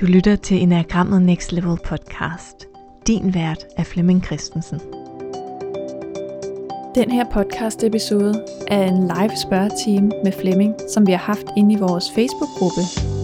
[0.00, 2.66] Du lytter til Enagrammet Next Level podcast.
[3.06, 4.80] Din vært er Flemming Christensen.
[6.94, 11.74] Den her podcast episode er en live spørgetime med Flemming, som vi har haft inde
[11.74, 12.80] i vores Facebook-gruppe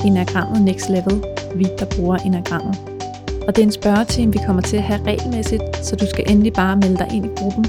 [0.07, 2.79] Enagrammet Next Level, vi der bruger Enagrammet.
[3.49, 6.53] Og det er en spørgetime, vi kommer til at have regelmæssigt, så du skal endelig
[6.53, 7.65] bare melde dig ind i gruppen.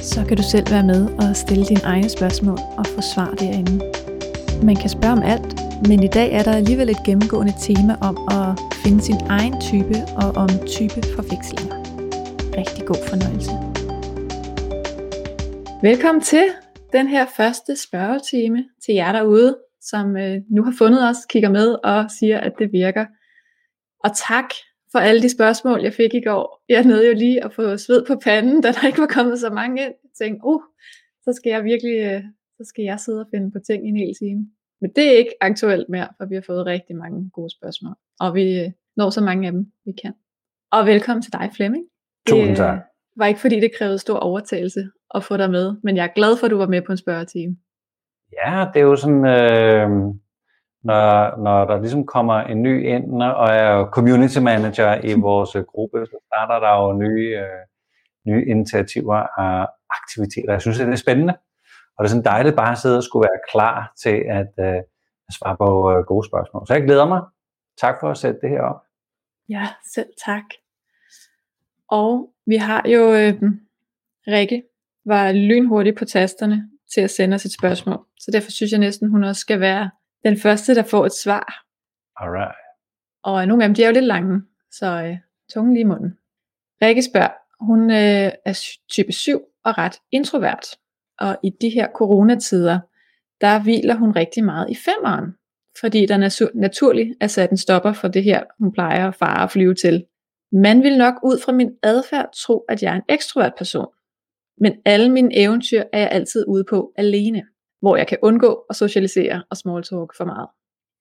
[0.00, 3.80] Så kan du selv være med og stille dine egne spørgsmål og få svar derinde.
[4.62, 8.16] Man kan spørge om alt, men i dag er der alligevel et gennemgående tema om
[8.38, 8.48] at
[8.82, 11.76] finde sin egen type og om typeforvekslinger.
[12.60, 13.52] Rigtig god fornøjelse.
[15.88, 16.44] Velkommen til
[16.92, 21.68] den her første spørgetime til jer derude, som øh, nu har fundet os, kigger med
[21.84, 23.06] og siger, at det virker.
[24.04, 24.48] Og tak
[24.92, 26.64] for alle de spørgsmål, jeg fik i går.
[26.68, 29.50] Jeg nåede jo lige at få sved på panden, da der ikke var kommet så
[29.50, 29.94] mange ind.
[30.02, 30.62] Jeg tænkte, uh,
[31.24, 32.22] så skal jeg virkelig, øh,
[32.56, 34.42] så skal jeg sidde og finde på ting i en hel time.
[34.82, 37.94] Men det er ikke aktuelt mere, for vi har fået rigtig mange gode spørgsmål.
[38.20, 40.14] Og vi øh, når så mange af dem, vi kan.
[40.72, 41.84] Og velkommen til dig, Flemming.
[42.28, 42.76] Tusind øh, tak.
[42.76, 46.14] Det var ikke fordi, det krævede stor overtagelse at få dig med, men jeg er
[46.14, 47.56] glad for, at du var med på en spørgetime.
[48.44, 49.88] Ja, det er jo sådan, øh,
[50.84, 56.06] når, når der ligesom kommer en ny ind, og er community manager i vores gruppe,
[56.06, 57.62] så starter der jo nye, øh,
[58.26, 60.52] nye initiativer og aktiviteter.
[60.52, 61.34] Jeg synes, det er spændende.
[61.96, 64.80] Og det er sådan dejligt bare at sidde og skulle være klar til at, øh,
[65.28, 66.66] at svare på øh, gode spørgsmål.
[66.66, 67.22] Så jeg glæder mig.
[67.80, 68.80] Tak for at sætte det her op.
[69.48, 70.44] Ja, selv tak.
[71.88, 73.34] Og vi har jo øh,
[74.26, 74.62] Rikke,
[75.04, 78.06] var lynhurtig på tasterne til at sende os et spørgsmål.
[78.20, 79.90] Så derfor synes jeg næsten, hun også skal være
[80.24, 81.64] den første, der får et svar.
[82.16, 82.56] Alright.
[83.22, 85.16] Og nogle af dem, de er jo lidt lange, så øh,
[85.54, 86.18] tungen lige i munden.
[86.82, 90.66] Rikke spørger, hun øh, er type 7 og ret introvert.
[91.18, 92.80] Og i de her coronatider,
[93.40, 95.32] der hviler hun rigtig meget i femeren,
[95.80, 99.42] fordi der natu- naturligt er sat en stopper for det her, hun plejer at fare
[99.42, 100.04] og flyve til.
[100.52, 103.86] Man vil nok ud fra min adfærd tro, at jeg er en ekstrovert person.
[104.58, 107.42] Men alle mine eventyr er jeg altid ude på alene,
[107.80, 110.48] hvor jeg kan undgå at socialisere og smalltalk for meget.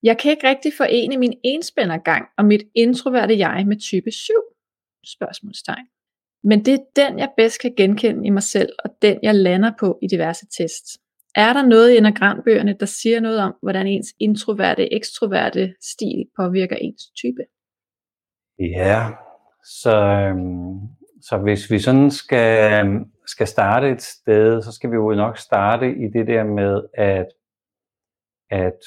[0.03, 4.33] Jeg kan ikke rigtig forene min enspændergang og mit introverte jeg med type 7?
[5.05, 5.87] Spørgsmålstegn.
[6.43, 9.71] Men det er den, jeg bedst kan genkende i mig selv, og den, jeg lander
[9.79, 10.97] på i diverse tests.
[11.35, 16.75] Er der noget i enagrambøgerne, der siger noget om, hvordan ens introverte, ekstroverte stil påvirker
[16.75, 17.41] ens type?
[18.59, 19.09] Ja,
[19.63, 20.79] så, øhm,
[21.21, 25.37] så hvis vi sådan skal, øhm, skal starte et sted, så skal vi jo nok
[25.37, 27.27] starte i det der med at,
[28.49, 28.79] at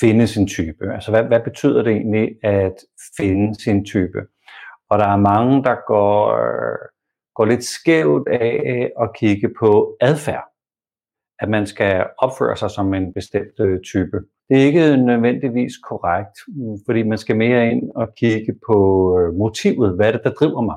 [0.00, 0.94] finde sin type.
[0.94, 2.74] Altså hvad, hvad betyder det egentlig at
[3.16, 4.18] finde sin type?
[4.90, 6.36] Og der er mange, der går
[7.34, 10.44] går lidt skævt af at kigge på adfærd.
[11.38, 14.16] At man skal opføre sig som en bestemt øh, type.
[14.48, 16.36] Det er ikke nødvendigvis korrekt,
[16.86, 18.78] fordi man skal mere ind og kigge på
[19.18, 19.96] øh, motivet.
[19.96, 20.76] Hvad er det, der driver mig?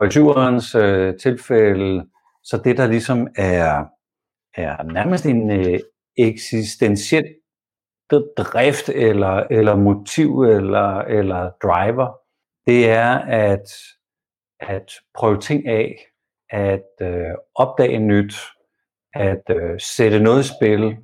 [0.00, 2.06] Og i tyverens øh, tilfælde,
[2.44, 3.84] så det, der ligesom er,
[4.54, 5.78] er nærmest en øh,
[6.18, 7.24] eksistentiel
[8.36, 12.16] drift eller, eller motiv eller, eller driver,
[12.66, 13.66] det er, at
[14.68, 15.96] at prøve ting af,
[16.50, 18.34] at øh, opdage nyt,
[19.14, 20.96] at øh, sætte noget i spil,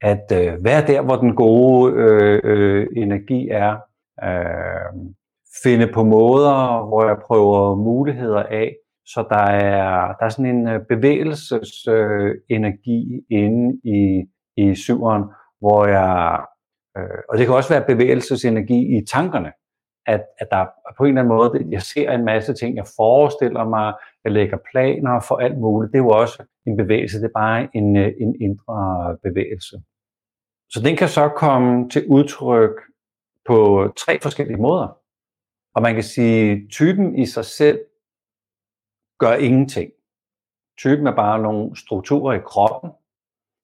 [0.00, 3.76] at øh, være der, hvor den gode øh, øh, energi er,
[4.24, 5.10] øh,
[5.62, 8.76] finde på måder, hvor jeg prøver muligheder af,
[9.06, 14.24] så der er, der er sådan en bevægelsesenergi øh, øh inde i,
[14.56, 15.22] i syveren,
[15.60, 16.44] hvor jeg,
[16.98, 19.52] øh, og det kan også være bevægelsesenergi i tankerne,
[20.08, 23.64] at, at der på en eller anden måde, jeg ser en masse ting, jeg forestiller
[23.64, 25.92] mig, jeg lægger planer for alt muligt.
[25.92, 29.82] Det er jo også en bevægelse, det er bare en, øh, en indre bevægelse.
[30.70, 32.70] Så den kan så komme til udtryk
[33.46, 34.98] på tre forskellige måder.
[35.74, 37.80] Og man kan sige, typen i sig selv
[39.18, 39.90] gør ingenting.
[40.78, 42.90] Typen er bare nogle strukturer i kroppen,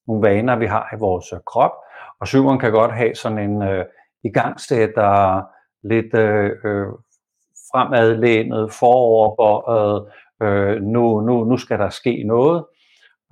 [0.06, 1.72] nogle vaner, vi har i vores øh, krop,
[2.20, 3.84] og syveren kan godt have sådan en øh,
[4.24, 5.42] igangsætter,
[5.84, 6.86] lidt øh, øh,
[7.72, 10.06] fremadlænet, foroverbøjet,
[10.42, 12.64] øh, nu, nu, nu skal der ske noget.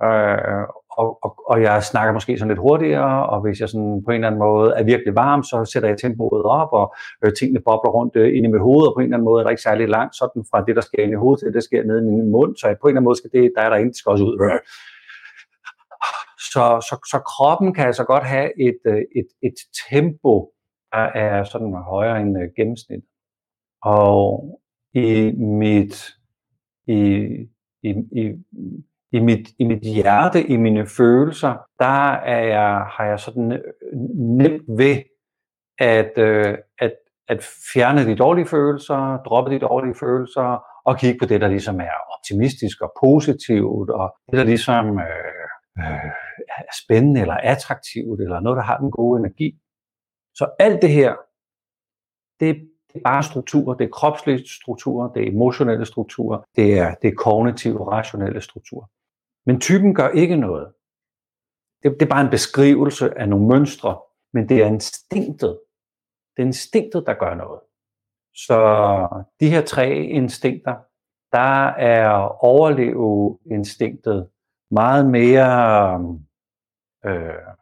[0.03, 0.67] Øh,
[0.97, 4.15] og, og, og jeg snakker måske sådan lidt hurtigere, og hvis jeg sådan på en
[4.15, 7.91] eller anden måde er virkelig varm, så sætter jeg tempoet op, og øh, tingene bobler
[7.91, 9.67] rundt øh, ind i mit hoved, og på en eller anden måde er der ikke
[9.69, 11.99] særlig langt sådan fra det, der sker inde i hovedet, til det, der sker nede
[11.99, 13.77] i min mund, så jeg på en eller anden måde skal det, der er der
[13.77, 14.35] ind, skal også ud.
[16.53, 19.57] Så, så, så kroppen kan altså godt have et, øh, et, et
[19.89, 20.33] tempo,
[20.93, 23.03] der er sådan højere end øh, gennemsnit.
[23.83, 24.59] Og
[24.93, 25.95] i mit,
[26.87, 27.01] i,
[27.83, 27.89] i,
[28.21, 28.23] i,
[29.11, 33.59] i mit, i mit hjerte, i mine følelser, der er jeg, har jeg sådan øh,
[34.37, 34.97] nemt ved
[35.79, 36.93] at, øh, at,
[37.27, 37.43] at
[37.73, 41.97] fjerne de dårlige følelser, droppe de dårlige følelser, og kigge på det, der ligesom er
[42.17, 45.43] optimistisk og positivt, og det, der ligesom øh,
[45.79, 46.11] øh,
[46.57, 49.59] er spændende eller attraktivt, eller noget, der har den gode energi.
[50.35, 51.15] Så alt det her,
[52.39, 52.55] det,
[52.87, 57.07] det er bare strukturer, det er kropslige strukturer, det er emotionelle strukturer, det er, det
[57.07, 58.85] er kognitive, rationelle strukturer.
[59.45, 60.73] Men typen gør ikke noget.
[61.83, 64.01] Det, det er bare en beskrivelse af nogle mønstre,
[64.33, 65.59] men det er instinktet.
[66.35, 67.59] Det er instinktet, der gør noget.
[68.35, 68.57] Så
[69.39, 70.75] de her tre instinkter,
[71.31, 74.29] der er overleve instinktet
[74.71, 76.17] meget mere
[77.05, 77.55] øh,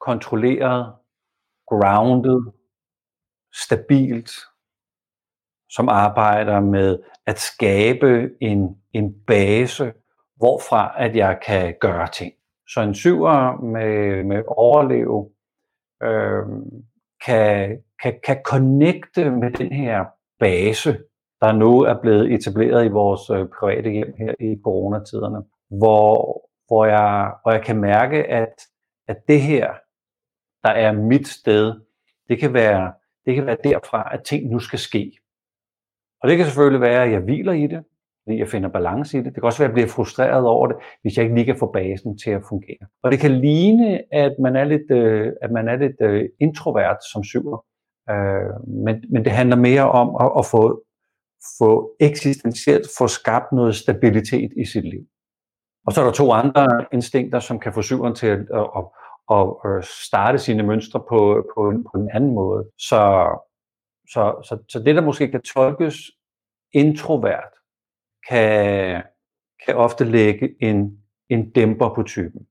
[0.00, 0.94] kontrolleret,
[1.68, 2.52] grounded,
[3.54, 4.30] stabilt,
[5.70, 9.92] som arbejder med at skabe en, en base,
[10.36, 12.32] hvorfra at jeg kan gøre ting.
[12.68, 15.30] Så en syver med, med overleve
[16.02, 16.46] øh,
[17.24, 20.04] kan, kan, kan connecte med den her
[20.40, 20.98] base,
[21.40, 26.84] der nu er blevet etableret i vores øh, private hjem her i coronatiderne, hvor, hvor,
[26.84, 28.54] jeg, hvor jeg kan mærke, at,
[29.08, 29.74] at det her,
[30.66, 31.74] der er mit sted,
[32.28, 32.92] det kan være,
[33.26, 35.12] det kan være derfra, at ting nu skal ske.
[36.22, 37.84] Og det kan selvfølgelig være, at jeg hviler i det,
[38.24, 39.26] fordi jeg finder balance i det.
[39.26, 41.58] Det kan også være, at jeg bliver frustreret over det, hvis jeg ikke lige kan
[41.58, 42.86] få basen til at fungere.
[43.02, 46.96] Og det kan ligne, at man er lidt, øh, at man er lidt øh, introvert
[47.12, 47.64] som syver.
[48.10, 50.82] Øh, men, men det handler mere om at, at få,
[51.58, 55.04] få eksistentielt få skabt noget stabilitet i sit liv.
[55.86, 58.84] Og så er der to andre instinkter, som kan få syveren til at, at,
[59.30, 62.64] at, starte sine mønstre på, på, en, på en anden måde.
[62.78, 63.02] Så,
[64.12, 65.94] så, så, så det, der måske kan tolkes
[66.72, 67.52] introvert,
[68.28, 69.02] kan,
[69.66, 72.46] kan ofte lægge en, en dæmper på typen.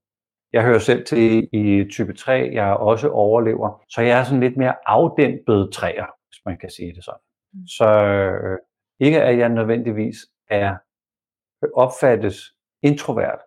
[0.54, 4.40] Jeg hører selv til i type 3, jeg er også overlever, så jeg er sådan
[4.40, 7.20] lidt mere afdæmpet træer, hvis man kan sige det sådan.
[7.54, 7.68] Mm.
[7.68, 8.58] Så øh,
[9.00, 10.16] ikke at jeg nødvendigvis
[10.50, 10.76] er
[11.76, 12.38] opfattes
[12.84, 13.40] introvert,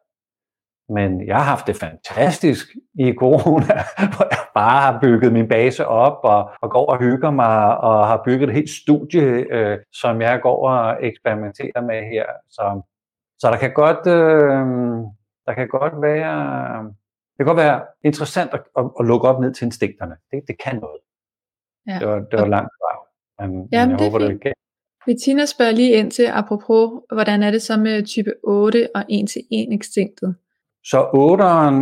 [0.88, 3.74] men jeg har haft det fantastisk i corona,
[4.12, 8.06] hvor jeg bare har bygget min base op og, og går og hygger mig og
[8.06, 9.22] har bygget et helt studie,
[9.56, 12.26] øh, som jeg går og eksperimenterer med her.
[12.50, 12.80] Så,
[13.38, 14.66] så der kan godt, øh,
[15.46, 16.84] der kan godt være,
[17.30, 20.16] det kan godt være interessant at, at, at lukke op ned til instinkterne.
[20.30, 21.00] Det, det kan noget.
[21.86, 21.98] Ja.
[22.00, 22.92] Det, var, det var langt fra.
[23.46, 24.52] Men, Jamen, men jeg det håber, det kan.
[25.06, 29.06] Bettina spørger lige ind til, apropos, hvordan er det så med type 8 og 1-1
[29.50, 30.36] instinktet?
[30.84, 31.78] Så 8'eren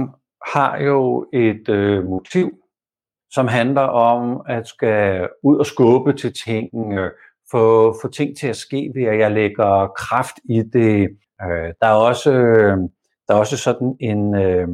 [0.54, 2.50] har jo et øh, motiv,
[3.30, 7.10] som handler om at skal ud og skubbe til tingene, øh,
[7.50, 11.08] få, få ting til at ske ved, at jeg lægger kraft i det.
[11.42, 12.76] Øh, der, er også, øh,
[13.28, 14.68] der er også sådan en, øh,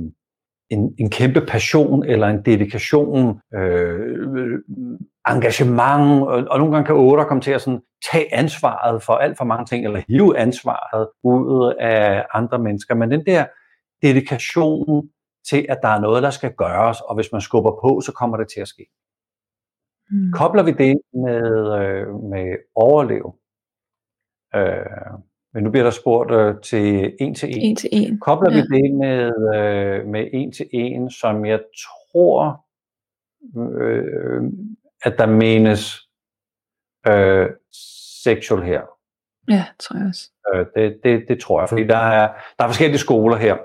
[0.70, 4.58] en, en kæmpe passion eller en dedikation, øh,
[5.28, 7.80] engagement, og, og nogle gange kan otter komme til at sådan,
[8.12, 12.94] tage ansvaret for alt for mange ting, eller hive ansvaret ud af andre mennesker.
[12.94, 13.44] Men den der
[14.02, 15.10] dedikationen
[15.50, 18.36] til, at der er noget, der skal gøres, og hvis man skubber på, så kommer
[18.36, 18.86] det til at ske.
[20.10, 20.32] Mm.
[20.32, 23.34] Kobler vi det med, øh, med overlev,
[24.54, 25.12] øh,
[25.54, 27.60] men nu bliver der spurgt øh, til en til en.
[27.60, 28.20] En til en.
[28.20, 28.56] Kobler ja.
[28.56, 32.66] vi det med, øh, med en til en, som jeg tror,
[33.82, 34.42] øh,
[35.02, 36.08] at der menes
[37.08, 37.50] øh,
[38.22, 38.82] sexual her.
[39.48, 40.30] Ja, tror jeg også.
[40.54, 43.56] Øh, det, det, det tror jeg, fordi der er, der er forskellige skoler her.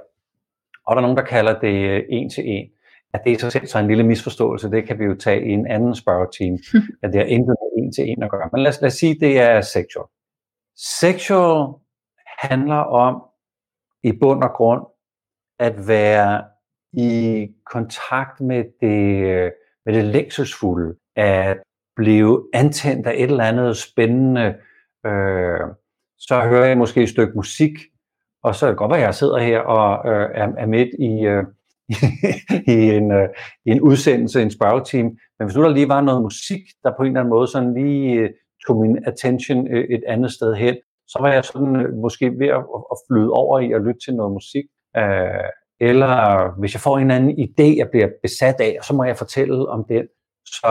[0.88, 2.70] Og der er nogen, der kalder det øh, en til en.
[3.14, 5.50] At det er så selv så en lille misforståelse, det kan vi jo tage i
[5.50, 6.60] en anden spørgetime,
[7.04, 8.50] at det er intet med en til en at gøre.
[8.54, 10.06] Men lad os, lad os sige, at det er sexual.
[10.76, 11.74] Sexual
[12.40, 13.22] handler om
[14.04, 14.82] i bund og grund
[15.60, 16.44] at være
[16.94, 19.52] i kontakt med det,
[19.86, 21.58] med det længselsfulde, at
[21.96, 24.56] blive antændt af et eller andet spændende.
[25.06, 25.60] Øh,
[26.18, 27.72] så hører jeg måske et stykke musik,
[28.44, 31.26] og så er det godt at jeg sidder her og øh, er, er midt i,
[31.26, 31.44] øh,
[32.76, 33.30] i, en, øh,
[33.66, 35.10] i en udsendelse, en spørgetime.
[35.40, 37.74] Men hvis nu der lige var noget musik, der på en eller anden måde sådan
[37.74, 38.30] lige øh,
[38.68, 40.76] tog min attention øh, et andet sted hen,
[41.08, 44.16] så var jeg sådan øh, måske ved at, at flyde over i at lytte til
[44.16, 44.66] noget musik.
[44.98, 46.14] Øh, eller
[46.60, 49.86] hvis jeg får en anden idé, jeg bliver besat af, så må jeg fortælle om
[49.90, 50.06] den.
[50.46, 50.68] Så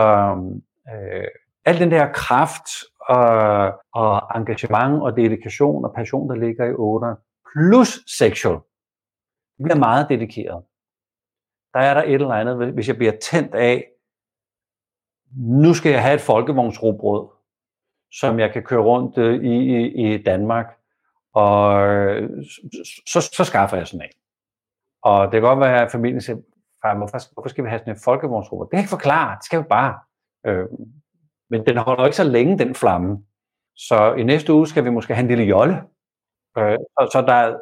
[0.93, 1.27] øh,
[1.65, 2.67] al den der kraft
[3.09, 8.59] og, og engagement og dedikation og passion, der ligger i 8'eren, plus sexual,
[9.57, 10.63] det bliver meget dedikeret.
[11.73, 13.85] Der er der et eller andet, hvis jeg bliver tændt af,
[15.35, 17.27] nu skal jeg have et folkevognsrobrød,
[18.11, 20.65] som jeg kan køre rundt øh, i, i, i Danmark,
[21.33, 22.29] og øh,
[23.07, 24.19] så, så skaffer jeg sådan en.
[25.03, 26.37] Og det kan godt være, at familien siger,
[26.81, 28.65] far, hvorfor, hvorfor skal vi have sådan en folkevognsrobrød?
[28.65, 29.99] Det kan jeg ikke forklare, det skal vi bare.
[30.45, 30.65] Øh,
[31.49, 33.23] men den holder ikke så længe, den flamme.
[33.75, 35.83] Så i næste uge skal vi måske have en lille jolle.
[36.57, 37.57] Øh, så, så, der,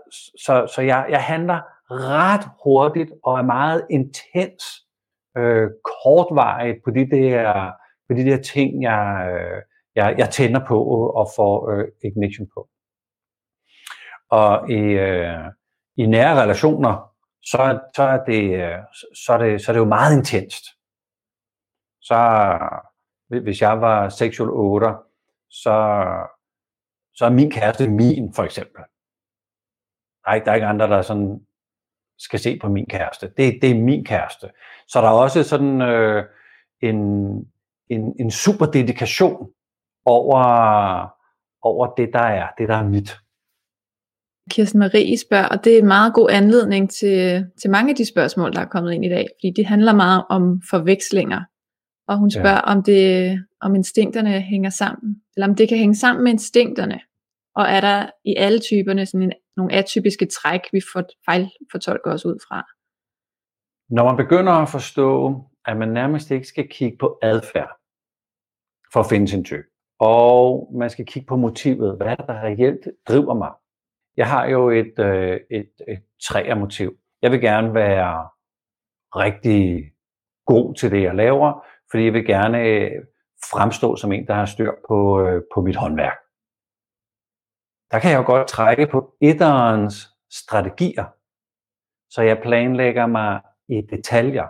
[0.45, 1.61] så, så jeg, jeg handler
[1.91, 4.63] ret hurtigt og er meget intens,
[5.37, 7.71] øh, kortvarigt på de der,
[8.07, 9.61] på de der ting, jeg, øh,
[9.95, 12.69] jeg, jeg tænder på og får øh, ignition på.
[14.29, 15.45] Og i, øh,
[15.97, 17.11] i nære relationer,
[17.43, 18.73] så, så, er det,
[19.25, 20.65] så, er det, så er det jo meget intenst.
[22.01, 22.19] Så
[23.27, 24.87] hvis jeg var sexual 8,
[25.49, 26.05] så,
[27.15, 28.81] så er min kæreste min, for eksempel.
[30.23, 31.39] Der er ikke, der er ikke andre, der sådan
[32.17, 33.31] skal se på min kæreste.
[33.37, 34.47] Det, det er min kæreste.
[34.87, 36.23] Så der er også sådan øh,
[36.81, 36.95] en,
[37.89, 39.49] en, en super dedikation
[40.05, 40.43] over,
[41.61, 43.17] over det, der er, det, der er mit.
[44.51, 48.05] Kirsten Marie spørger, og det er en meget god anledning til, til mange af de
[48.05, 51.41] spørgsmål, der er kommet ind i dag, fordi det handler meget om forvekslinger.
[52.07, 52.71] Og hun spørger, ja.
[52.75, 56.99] om, det, om instinkterne hænger sammen, eller om det kan hænge sammen med instinkterne.
[57.55, 62.25] Og er der i alle typerne sådan en, nogle atypiske træk, vi får fejlfortolker os
[62.25, 62.65] ud fra?
[63.89, 67.71] Når man begynder at forstå, at man nærmest ikke skal kigge på adfærd
[68.93, 69.63] for at finde sin type,
[69.99, 73.51] og man skal kigge på motivet, hvad er det, der reelt driver mig,
[74.17, 76.97] jeg har jo et, øh, et, et træermotiv.
[77.21, 78.29] Jeg vil gerne være
[79.15, 79.91] rigtig
[80.45, 82.91] god til det, jeg laver, fordi jeg vil gerne øh,
[83.51, 86.17] fremstå som en, der har styr på, øh, på mit håndværk.
[87.91, 91.05] Der kan jeg jo godt trække på etterens strategier,
[92.09, 94.47] så jeg planlægger mig i detaljer.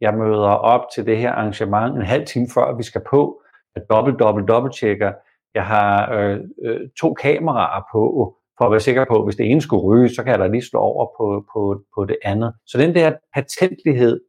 [0.00, 3.42] Jeg møder op til det her arrangement en halv time før vi skal på.
[3.74, 5.12] Jeg dobbelt, dobbelt, dobbelt tjekker.
[5.54, 9.50] Jeg har øh, øh, to kameraer på, for at være sikker på, at hvis det
[9.50, 12.54] ene skulle ryge, så kan jeg da lige slå over på, på, på det andet.
[12.66, 14.20] Så den der patentlighed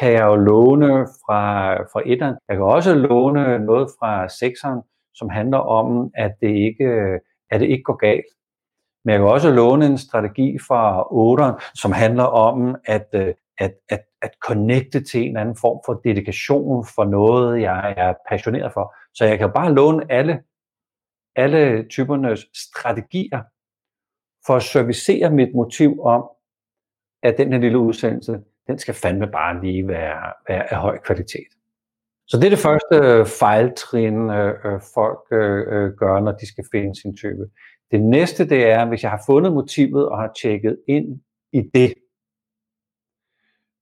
[0.00, 2.36] kan jeg jo låne fra, fra etteren.
[2.48, 4.82] Jeg kan også låne noget fra sekseren,
[5.14, 7.18] som handler om, at det ikke,
[7.50, 8.26] at det ikke går galt.
[9.04, 13.14] Men jeg kan også låne en strategi fra 8'eren, som handler om at,
[13.58, 18.72] at, at, at connecte til en anden form for dedikation for noget, jeg er passioneret
[18.72, 18.94] for.
[19.14, 20.42] Så jeg kan bare låne alle,
[21.36, 23.42] alle typernes strategier
[24.46, 26.30] for at servicere mit motiv om,
[27.22, 28.40] at den her lille udsendelse,
[28.72, 31.48] den skal fandme bare lige være, være af høj kvalitet.
[32.26, 36.46] Så det er det første øh, fejltrin, øh, øh folk øh, øh, gør, når de
[36.46, 37.50] skal finde sin type.
[37.90, 41.20] Det næste, det er, hvis jeg har fundet motivet og har tjekket ind
[41.52, 41.94] i det,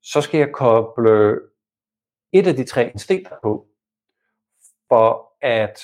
[0.03, 1.39] så skal jeg koble
[2.33, 3.67] et af de tre instinkter på,
[4.89, 5.81] for at,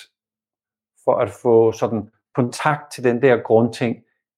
[1.04, 3.96] for at få sådan kontakt til den der grundting,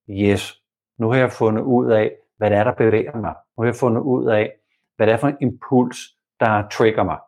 [0.09, 0.61] yes,
[0.97, 3.33] nu har jeg fundet ud af, hvad det er, der bevæger mig.
[3.57, 4.58] Nu har jeg fundet ud af,
[4.99, 5.97] hvad det er for en impuls,
[6.39, 7.19] der trigger mig.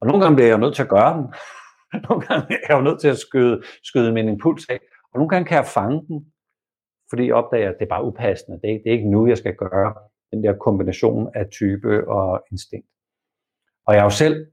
[0.00, 1.26] Og nogle gange bliver jeg nødt til at gøre den.
[2.08, 4.80] nogle gange er jeg jo nødt til at skyde, skyde min impuls af.
[5.12, 6.32] Og nogle gange kan jeg fange den,
[7.10, 8.60] fordi jeg opdager, at det er bare upassende.
[8.62, 9.94] Det er, det er ikke nu, jeg skal gøre
[10.30, 12.88] den der kombination af type og instinkt.
[13.86, 14.46] Og jeg har jo selv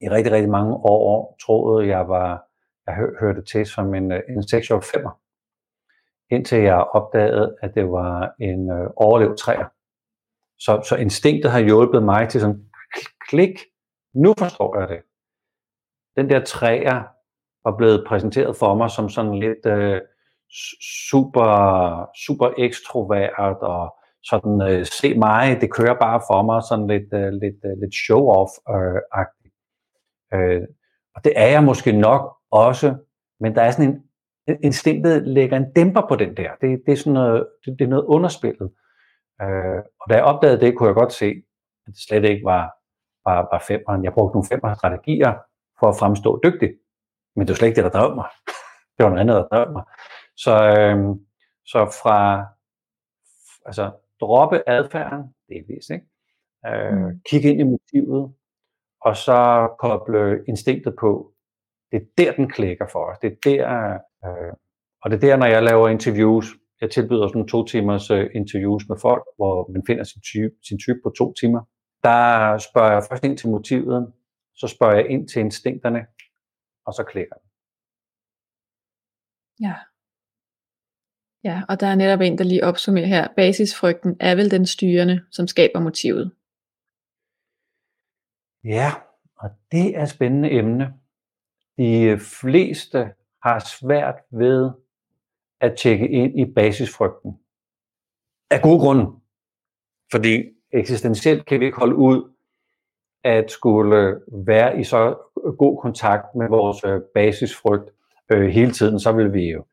[0.00, 2.44] i rigtig, rigtig mange år troet, jeg var,
[2.86, 5.20] jeg hørte til som en, øh, en sexual femmer
[6.30, 9.68] indtil jeg opdagede, at det var en øh, overlevet træer.
[10.58, 12.64] Så, så instinktet har hjulpet mig til sådan,
[13.28, 13.58] klik,
[14.14, 15.00] nu forstår jeg det.
[16.16, 17.02] Den der træer
[17.64, 20.00] var blevet præsenteret for mig som sådan lidt øh,
[21.10, 21.48] super,
[22.26, 27.32] super ekstrovert og sådan, øh, se mig, det kører bare for mig, sådan lidt, øh,
[27.42, 29.54] lidt, øh, lidt show-off-agtigt.
[30.34, 30.62] Øh, øh,
[31.14, 32.94] og det er jeg måske nok også,
[33.40, 34.02] men der er sådan en
[34.62, 36.50] instinktet lægger en dæmper på den der.
[36.60, 38.70] Det, det er sådan noget, det, det er noget underspillet.
[39.44, 41.42] Øh, og da jeg opdagede det, kunne jeg godt se,
[41.86, 42.64] at det slet ikke var,
[43.24, 44.04] var, var femeren.
[44.04, 45.34] Jeg brugte nogle femmer strategier
[45.80, 46.70] for at fremstå dygtig.
[47.36, 48.28] Men det var slet ikke det, der drev mig.
[48.96, 49.84] Det var noget andet, der drev mig.
[50.36, 51.16] Så, øh,
[51.66, 52.46] så fra
[53.66, 56.06] altså, droppe adfærden, delvis, ikke?
[56.66, 57.20] Øh, mm.
[57.30, 58.32] kigge ind i motivet,
[59.00, 61.32] og så koble instinktet på.
[61.92, 63.18] Det er der, den klikker for os.
[63.18, 64.52] Det er der, Øh,
[65.02, 66.46] og det er der, når jeg laver interviews,
[66.80, 70.78] jeg tilbyder sådan to timers øh, interviews med folk, hvor man finder sin type, sin
[70.78, 71.60] type på to timer.
[72.02, 74.12] Der spørger jeg først ind til motivet,
[74.54, 76.06] så spørger jeg ind til instinkterne,
[76.86, 77.48] og så klikker den.
[79.66, 79.74] Ja.
[81.44, 83.28] Ja, og der er netop en, der lige opsummerer her.
[83.36, 86.32] Basisfrygten er vel den styrende, som skaber motivet.
[88.64, 88.90] Ja,
[89.36, 90.94] og det er et spændende emne.
[91.78, 92.98] De fleste
[93.42, 94.70] har svært ved
[95.60, 97.38] at tjekke ind i basisfrygten.
[98.50, 99.06] Af gode grunde.
[100.12, 100.42] Fordi
[100.72, 102.30] eksistentielt kan vi ikke holde ud
[103.24, 105.14] at skulle være i så
[105.58, 107.90] god kontakt med vores øh, basisfrygt
[108.32, 109.64] øh, hele tiden, så vil vi jo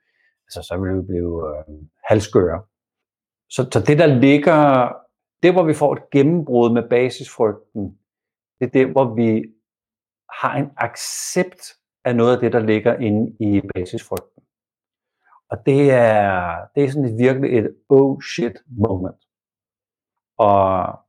[0.47, 1.75] altså, så vil vi blive øh,
[2.09, 2.63] halskøre.
[3.49, 4.91] Så, så det der ligger,
[5.43, 7.97] det hvor vi får et gennembrud med basisfrygten,
[8.59, 9.43] det er det, hvor vi
[10.41, 11.63] har en accept
[12.05, 14.30] af noget af det, der ligger inde i basisfrygten.
[15.51, 19.21] Og det er, det er sådan et virkelig et oh shit moment.
[20.37, 20.99] Og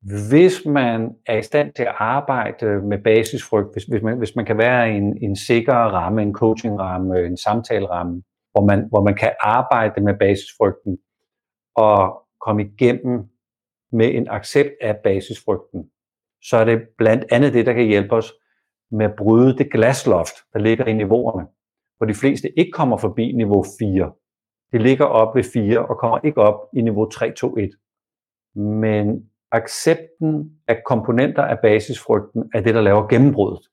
[0.00, 4.44] hvis man er i stand til at arbejde med basisfrygt, hvis, hvis, man, hvis man
[4.44, 9.14] kan være i en, en sikker ramme, en coachingramme, en samtaleramme, hvor man, hvor man
[9.14, 10.98] kan arbejde med basisfrygten
[11.76, 13.28] og komme igennem
[13.92, 15.90] med en accept af basisfrygten,
[16.42, 18.32] så er det blandt andet det, der kan hjælpe os
[18.90, 21.46] med at bryde det glasloft, der ligger i niveauerne,
[21.98, 24.12] hvor de fleste ikke kommer forbi niveau 4.
[24.72, 27.70] De ligger op ved 4 og kommer ikke op i niveau 3, 2, 1.
[28.54, 33.68] Men accepten af komponenter af basisfrygten er det, der laver gennembruddet.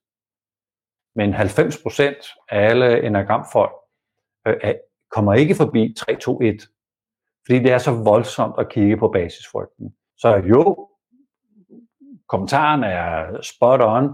[1.14, 3.72] Men 90% af alle enagramfolk
[4.46, 4.74] øh,
[5.10, 6.68] kommer ikke forbi 3, 2, 1,
[7.46, 9.94] fordi det er så voldsomt at kigge på basisfrygten.
[10.16, 10.88] Så jo,
[12.28, 14.10] kommentaren er spot on,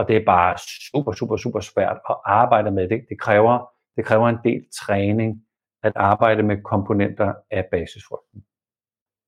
[0.00, 0.58] og det er bare
[0.90, 3.00] super, super, super svært at arbejde med det.
[3.08, 5.42] Det kræver, det kræver en del træning
[5.82, 8.42] at arbejde med komponenter af basisfrygten.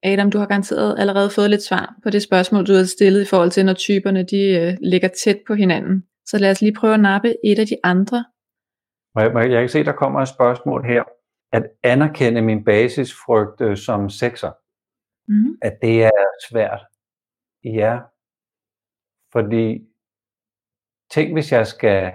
[0.02, 3.24] Adam, du har garanteret allerede fået lidt svar på det spørgsmål, du har stillet i
[3.24, 6.06] forhold til, når typerne de, øh, ligger tæt på hinanden.
[6.26, 8.24] Så lad os lige prøve at nappe et af de andre.
[9.16, 11.02] Jeg, kan se, der kommer et spørgsmål her.
[11.52, 14.52] At anerkende min basisfrygt øh, som sekser,
[15.28, 15.56] mm.
[15.62, 16.10] at det er
[16.50, 16.80] svært.
[17.64, 17.98] Ja,
[19.32, 19.91] fordi
[21.14, 22.12] tænk hvis jeg skal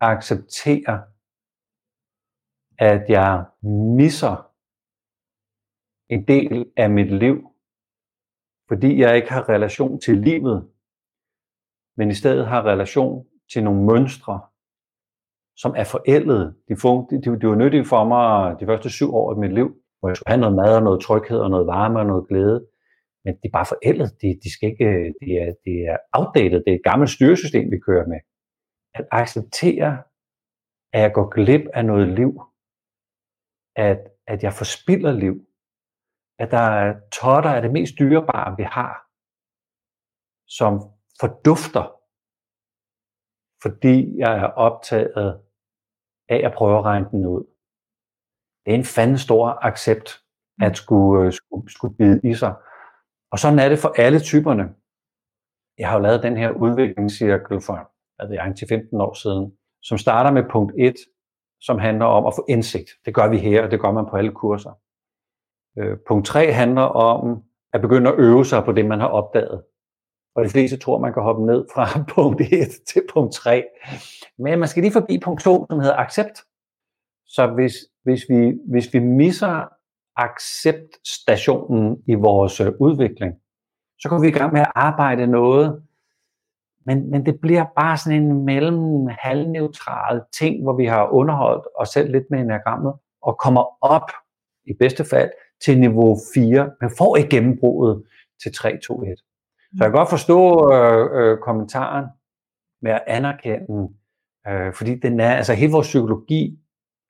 [0.00, 1.04] acceptere,
[2.78, 3.44] at jeg
[3.96, 4.52] misser
[6.08, 7.36] en del af mit liv,
[8.68, 10.70] fordi jeg ikke har relation til livet,
[11.96, 14.40] men i stedet har relation til nogle mønstre,
[15.56, 16.54] som er forældede.
[16.68, 19.54] De, fun- de, de, de var nyttige for mig de første syv år af mit
[19.54, 22.28] liv, hvor jeg skulle have noget mad og noget tryghed og noget varme og noget
[22.28, 22.66] glæde.
[23.26, 24.08] Men de er bare forældet.
[24.22, 26.58] De, de, skal ikke, de, er, de er outdated.
[26.64, 28.20] Det er et gammelt styresystem, vi kører med.
[28.98, 29.92] At acceptere,
[30.92, 32.32] at jeg går glip af noget liv.
[33.76, 34.00] At,
[34.32, 35.36] at jeg forspilder liv
[36.38, 38.92] at der er totter af det mest dyrebare, vi har,
[40.58, 40.72] som
[41.20, 41.84] fordufter,
[43.62, 45.40] fordi jeg er optaget
[46.28, 47.44] af at prøve at regne den ud.
[48.62, 50.08] Det er en fanden stor accept
[50.66, 52.54] at skulle, øh, skulle, skulle bide i sig.
[53.32, 54.74] Og sådan er det for alle typerne.
[55.78, 59.52] Jeg har jo lavet den her udviklingscirkel for hvad ved jeg, til 15 år siden,
[59.82, 60.94] som starter med punkt 1,
[61.60, 62.90] som handler om at få indsigt.
[63.04, 64.72] Det gør vi her, og det gør man på alle kurser.
[65.78, 69.62] Øh, punkt 3 handler om at begynde at øve sig på det, man har opdaget.
[70.34, 71.84] Og de fleste tror, man kan hoppe ned fra
[72.14, 72.48] punkt 1
[72.88, 73.64] til punkt 3.
[74.38, 76.36] Men man skal lige forbi punkt 2, som hedder accept.
[77.26, 79.68] Så hvis, hvis, vi, hvis vi misser
[80.16, 83.34] acceptstationen i vores øh, udvikling,
[83.98, 85.82] så går vi i gang med at arbejde noget,
[86.86, 91.88] men, men det bliver bare sådan en mellem halvneutral ting, hvor vi har underholdt os
[91.88, 94.10] selv lidt med enagrammet, og kommer op
[94.66, 95.30] i bedste fald
[95.64, 98.04] til niveau 4, men får ikke gennembruddet
[98.42, 99.18] til 3, 2, 1.
[99.18, 102.06] Så jeg kan godt forstå øh, øh, kommentaren
[102.82, 103.88] med at anerkende,
[104.48, 106.58] øh, fordi den er, altså hele vores psykologi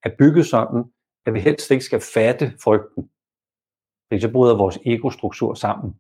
[0.05, 0.85] er bygget sådan,
[1.27, 3.11] at vi helst ikke skal fatte frygten.
[4.09, 5.95] Fordi så bryder vores ego-struktur sammen.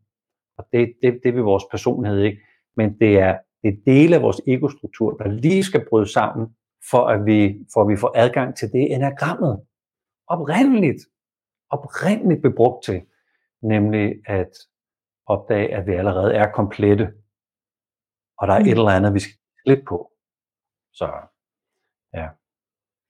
[0.59, 2.41] Og det, det, det vil vores personlighed ikke.
[2.77, 6.57] Men det er, det er dele af vores ego-struktur, der lige skal bryde sammen,
[6.91, 9.61] for at vi, for at vi får adgang til det enagrammet.
[10.27, 11.01] Oprindeligt
[11.71, 13.07] oprindeligt blev brugt til,
[13.62, 14.51] nemlig at
[15.27, 17.12] opdage, at vi allerede er komplette,
[18.39, 18.67] og der er mm.
[18.67, 20.12] et eller andet, vi skal slippe på.
[20.93, 21.12] Så
[22.15, 22.29] ja.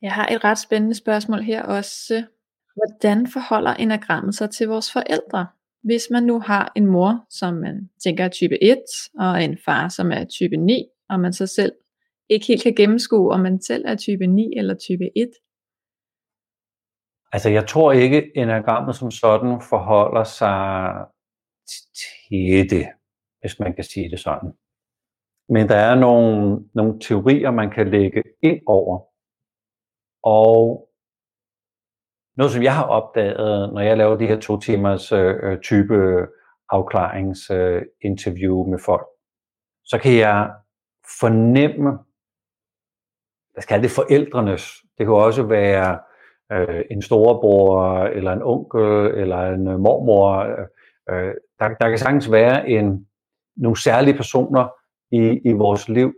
[0.03, 2.25] Jeg har et ret spændende spørgsmål her også.
[2.77, 5.47] Hvordan forholder enagrammet sig til vores forældre?
[5.83, 8.79] Hvis man nu har en mor, som man tænker er type 1,
[9.19, 11.73] og en far, som er type 9, og man så selv
[12.29, 15.29] ikke helt kan gennemskue, om man selv er type 9 eller type 1,
[17.33, 20.67] Altså, jeg tror ikke, enagrammet som sådan forholder sig
[22.01, 22.87] til det,
[23.41, 24.53] hvis man kan sige det sådan.
[25.49, 29.01] Men der er nogle, nogle teorier, man kan lægge ind over.
[30.27, 30.89] Og
[32.37, 36.27] noget, som jeg har opdaget, når jeg laver de her to timers øh, øh type
[36.69, 39.07] afklaringsinterview øh, øh med folk,
[39.85, 40.55] så kan jeg
[41.21, 41.91] fornemme,
[43.53, 45.99] hvad skal det forældrenes, det kan også være
[46.53, 50.41] øh, en storebror, eller en onkel, eller en øh, mormor.
[51.11, 53.07] Øh, der, der kan sagtens være en,
[53.57, 54.69] nogle særlige personer,
[55.13, 56.15] i, i vores liv,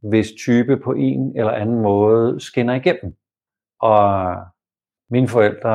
[0.00, 3.16] hvis type på en eller anden måde skinner igennem.
[3.82, 4.36] Og
[5.10, 5.74] mine forældre,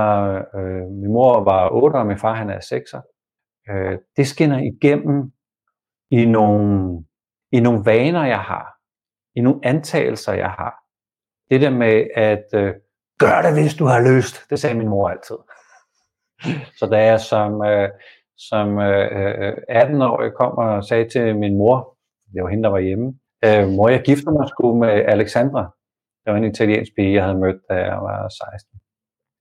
[0.55, 2.93] øh, min mor var 8, og min far han er 6.
[3.69, 5.31] Øh, det skinner igennem
[6.11, 7.03] i nogle,
[7.51, 8.77] i nogle vaner, jeg har,
[9.35, 10.75] i nogle antagelser, jeg har.
[11.49, 12.73] Det der med at øh,
[13.19, 15.37] gør det, hvis du har lyst, det sagde min mor altid.
[16.77, 17.89] Så da jeg som, øh,
[18.37, 21.97] som øh, øh 18-årig kom og sagde til min mor,
[22.33, 25.76] det var hende, der var hjemme, øh, mor, jeg gifter mig sgu med Alexandra.
[26.27, 28.79] Det var en italiensk pige, jeg havde mødt, da jeg var 16.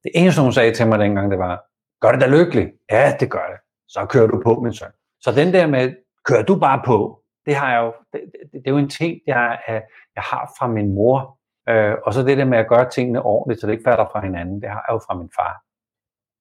[0.05, 1.65] Det eneste, hun sagde til mig dengang, det var,
[2.01, 2.73] gør det da lykkelig.
[2.91, 3.59] Ja, det gør det.
[3.89, 4.93] Så kører du på, min søn.
[5.21, 5.95] Så den der med,
[6.25, 9.21] kører du bare på, det har jeg jo, det, det, det er jo en ting,
[9.27, 9.81] jeg, øh,
[10.15, 11.39] jeg har fra min mor.
[11.69, 14.21] Øh, og så det der med at gøre tingene ordentligt, så det ikke falder fra
[14.21, 15.63] hinanden, det har jeg jo fra min far.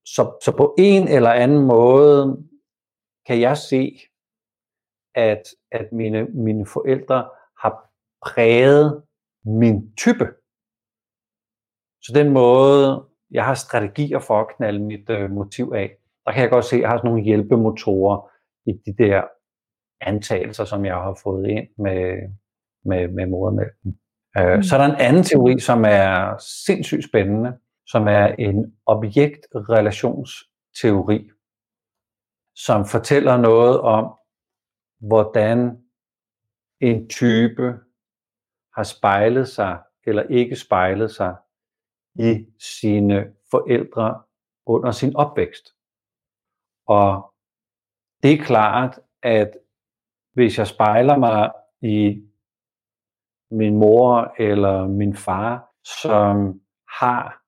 [0.06, 2.46] Så, så på en eller anden måde
[3.28, 4.00] kan jeg se,
[5.16, 7.30] at, at mine, mine forældre
[7.62, 7.90] har
[8.26, 9.04] præget
[9.46, 10.28] min type.
[12.02, 16.42] Så den måde, jeg har strategier for at knalde mit øh, motiv af, der kan
[16.42, 18.30] jeg godt se, at jeg har sådan nogle hjælpemotorer
[18.66, 19.24] i de der
[20.02, 22.16] antagelser, som jeg har fået ind med,
[22.86, 24.00] med, med modermælken.
[24.38, 24.64] Øh, mm.
[24.64, 31.30] Så er der en anden teori, som er sindssygt spændende, som er en objektrelationsteori,
[32.56, 34.14] som fortæller noget om,
[35.00, 35.78] hvordan
[36.82, 37.80] en type
[38.76, 41.36] har spejlet sig eller ikke spejlet sig
[42.16, 44.24] i sine forældre
[44.66, 45.76] under sin opvækst.
[46.88, 47.34] Og
[48.24, 49.52] det er klart, at
[50.34, 52.24] hvis jeg spejler mig i
[53.52, 55.72] min mor eller min far,
[56.04, 56.62] som
[57.00, 57.44] har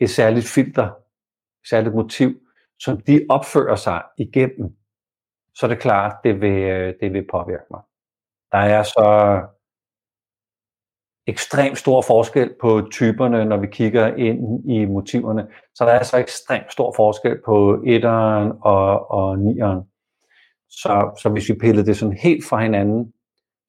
[0.00, 0.86] et særligt filter,
[1.62, 2.30] et særligt motiv,
[2.78, 4.76] som de opfører sig igennem,
[5.54, 7.80] så er det klart, det vil, det vil påvirke mig.
[8.52, 9.40] Der er så
[11.26, 15.46] ekstremt stor forskel på typerne, når vi kigger ind i motiverne.
[15.74, 19.82] Så der er så ekstremt stor forskel på etteren og, og nieren.
[20.68, 23.12] Så, så hvis vi pillede det sådan helt fra hinanden,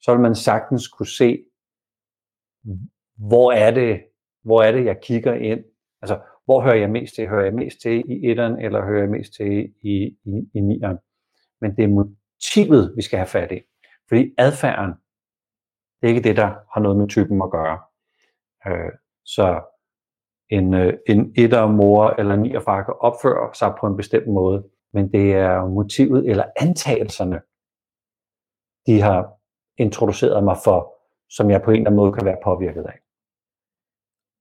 [0.02, 1.44] så vil man sagtens kunne se,
[3.18, 4.02] hvor er det,
[4.44, 5.60] hvor er det jeg kigger ind.
[6.02, 7.28] Altså, hvor hører jeg mest til?
[7.28, 10.98] Hører jeg mest til i etteren, eller hører jeg mest til i, i, i nieren?
[11.62, 13.60] Men det er motivet, vi skal have fat i.
[14.10, 14.94] Fordi adfærden,
[16.02, 17.80] det er ikke det, der har noget med typen at gøre.
[18.68, 18.92] Øh,
[19.26, 19.62] så
[20.50, 25.12] en, øh, en etter mor eller nierfar kan opføre sig på en bestemt måde, men
[25.12, 27.40] det er motivet eller antagelserne,
[28.88, 29.38] de har
[29.78, 30.94] introduceret mig for,
[31.30, 33.00] som jeg på en eller anden måde kan være påvirket af.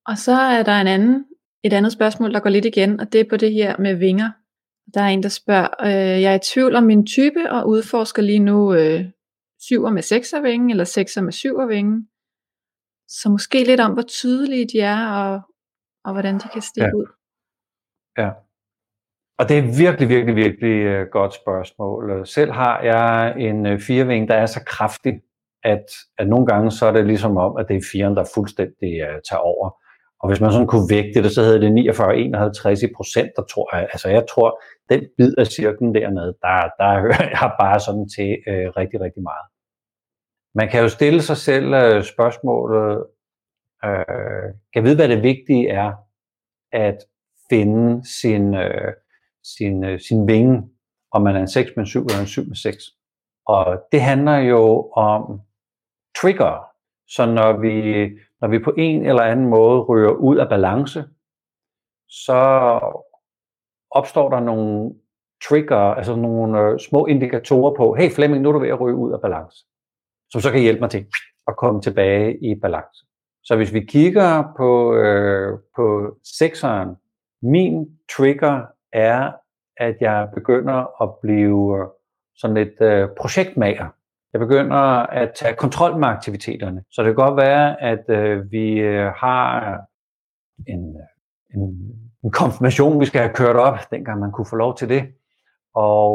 [0.07, 1.25] Og så er der en anden,
[1.64, 4.31] et andet spørgsmål, der går lidt igen, og det er på det her med vinger.
[4.95, 8.23] Der er en, der spørger, øh, jeg er i tvivl om min type og udforsker
[8.23, 9.05] lige nu øh,
[9.67, 12.09] syver med sekservingen, eller sekser med syvervingen.
[13.09, 15.41] Så måske lidt om, hvor tydelige de er, og,
[16.05, 16.97] og hvordan de kan stikke ja.
[16.97, 17.07] ud.
[18.19, 18.31] Ja.
[19.39, 22.27] Og det er virkelig, virkelig, virkelig uh, godt spørgsmål.
[22.27, 25.15] Selv har jeg en uh, fireving, der er så kraftig,
[25.65, 25.87] at,
[26.19, 29.17] at nogle gange så er det ligesom om, at det er firen, der fuldstændig uh,
[29.29, 29.71] tager over.
[30.21, 31.71] Og hvis man sådan kunne vægte det, så hedder det
[32.79, 36.57] 49-51 i procent, der tror jeg, altså jeg tror, den bid af cirklen dernede, der,
[36.81, 39.47] der hører jeg bare sådan til uh, rigtig, rigtig meget.
[40.59, 43.07] Man kan jo stille sig selv øh, spørgsmålet,
[43.85, 45.92] øh, kan vide, hvad det vigtige er,
[46.73, 46.99] at
[47.51, 48.92] finde sin, øh,
[49.57, 50.71] sin, øh, sin vinge,
[51.12, 52.85] om man er en 6 med 7 eller en 7 med 6.
[53.47, 55.40] Og det handler jo om
[56.21, 56.66] trigger.
[57.09, 57.73] Så når vi,
[58.40, 61.05] når vi på en eller anden måde rører ud af balance,
[62.09, 62.40] så
[63.90, 64.95] opstår der nogle
[65.49, 68.97] trigger, altså nogle øh, små indikatorer på, hey Flemming, nu er du ved at ryge
[68.97, 69.66] ud af balance
[70.31, 71.07] som så kan hjælpe mig til
[71.49, 73.07] at komme tilbage i balance.
[73.45, 76.97] Så hvis vi kigger på, øh, på sekseren,
[77.43, 78.62] min trigger
[78.93, 79.33] er,
[79.77, 81.89] at jeg begynder at blive
[82.37, 83.89] sådan et øh, projektmager.
[84.33, 84.77] Jeg begynder
[85.23, 86.85] at tage kontrol med aktiviteterne.
[86.91, 89.77] Så det kan godt være, at øh, vi øh, har
[90.67, 91.62] en, øh, en,
[92.25, 95.03] en konfirmation, vi skal have kørt op, dengang man kunne få lov til det.
[95.77, 96.12] Og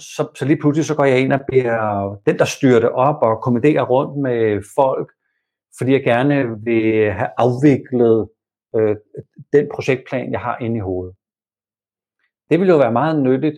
[0.00, 3.22] så, så lige pludselig så går jeg ind og bliver den, der styrer det op
[3.22, 5.12] og kommenterer rundt med folk,
[5.78, 8.28] fordi jeg gerne vil have afviklet
[8.76, 8.96] øh,
[9.52, 11.16] den projektplan, jeg har inde i hovedet.
[12.50, 13.56] Det vil jo være meget nyttigt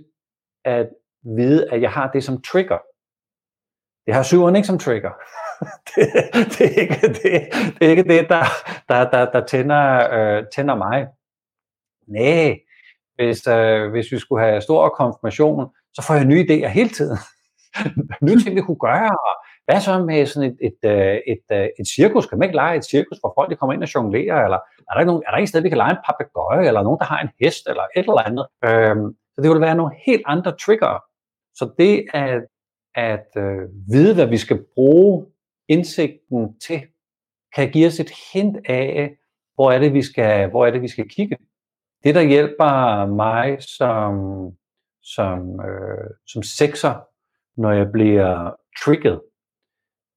[0.65, 0.89] at
[1.37, 2.79] vide, at jeg har det som trigger.
[4.07, 5.11] Det har syveren ikke som trigger.
[5.89, 6.07] det,
[6.59, 8.45] det, er ikke det, det er ikke det, der,
[8.89, 9.85] der, der, der tænder,
[10.17, 11.07] øh, tænder mig.
[12.09, 12.57] Næh,
[13.17, 17.19] hvis, øh, hvis vi skulle have stor konfirmation, så får jeg nye idéer hele tiden.
[18.27, 19.17] nye ting, vi kunne gøre,
[19.67, 22.27] hvad så med sådan et, et, øh, et, et, et, cirkus?
[22.27, 24.45] Kan man ikke lege et cirkus, hvor folk de kommer ind og jonglerer?
[24.45, 26.67] Eller er der, ikke nogen, er der ikke sted, vi kan lege en papegøje?
[26.67, 27.69] Eller nogen, der har en hest?
[27.69, 28.47] Eller et eller andet?
[28.67, 31.03] Øhm, så det vil være nogle helt andre trigger.
[31.55, 32.43] Så det at,
[32.95, 35.27] at øh, vide, hvad vi skal bruge
[35.69, 36.81] indsigten til,
[37.55, 39.17] kan give os et hint af,
[39.55, 41.37] hvor er det, vi skal, hvor er det, vi skal kigge.
[42.05, 44.15] Det, der hjælper mig som,
[45.03, 47.09] som, øh, som sexer,
[47.61, 48.55] når jeg bliver
[48.85, 49.23] trigget,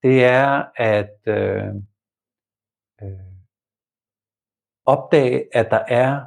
[0.03, 1.75] det er at øh,
[3.01, 3.33] øh,
[4.85, 6.25] opdage, at der er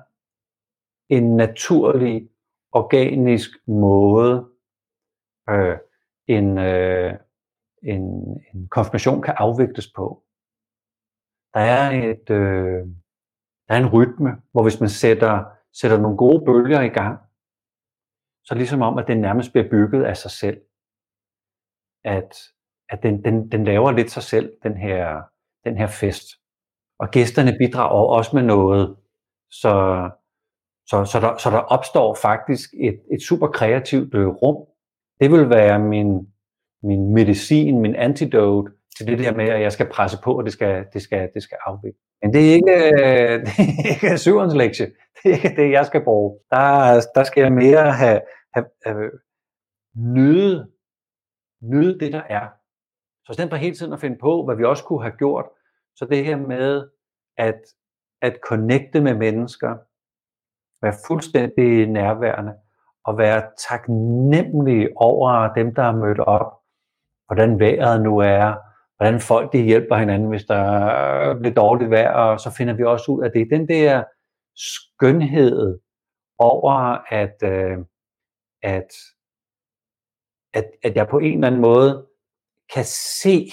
[1.08, 2.28] en naturlig,
[2.72, 4.48] organisk måde,
[5.50, 5.78] øh,
[6.26, 7.14] en, øh,
[7.82, 8.02] en,
[8.54, 10.24] en konfirmation kan afvikles på.
[11.54, 12.86] Der er et, øh,
[13.68, 15.44] der er en rytme, hvor hvis man sætter,
[15.80, 17.18] sætter nogle gode bølger i gang,
[18.44, 20.60] så ligesom om, at den nærmest bliver bygget af sig selv.
[22.04, 22.34] At,
[22.88, 25.22] at den, den, den laver lidt sig selv, den her,
[25.64, 26.26] den her fest.
[26.98, 28.96] Og gæsterne bidrager også med noget,
[29.50, 29.74] så,
[30.86, 34.66] så, så, der, så der opstår faktisk et, et super kreativt øh, rum.
[35.20, 36.32] Det vil være min,
[36.82, 38.72] min medicin, min antidote
[39.06, 41.42] til det der med, at jeg skal presse på, og det skal, det skal, det
[41.42, 41.98] skal afvikle.
[42.22, 44.86] Men det er ikke, øh, det er ikke syvens lektie.
[45.22, 46.38] Det er ikke det, jeg skal bruge.
[46.50, 48.20] Der, der skal jeg mere have,
[48.54, 49.10] have, have
[49.96, 50.70] nyde,
[51.62, 52.48] nyde det, der er.
[53.24, 55.46] Så i stedet for hele tiden at finde på, hvad vi også kunne have gjort,
[55.96, 56.88] så det her med
[57.38, 57.60] at,
[58.22, 59.76] at connecte med mennesker,
[60.82, 62.54] være fuldstændig nærværende,
[63.04, 66.52] og være taknemmelig over dem, der er mødt op,
[67.26, 68.54] hvordan vejret nu er,
[69.02, 73.12] hvordan folk de hjælper hinanden, hvis der bliver dårligt vejr, og så finder vi også
[73.12, 73.50] ud af det.
[73.50, 74.04] Den der
[74.56, 75.78] skønhed
[76.38, 76.72] over,
[77.10, 77.78] at, øh,
[78.62, 78.90] at,
[80.54, 82.06] at, at jeg på en eller anden måde
[82.74, 83.50] kan se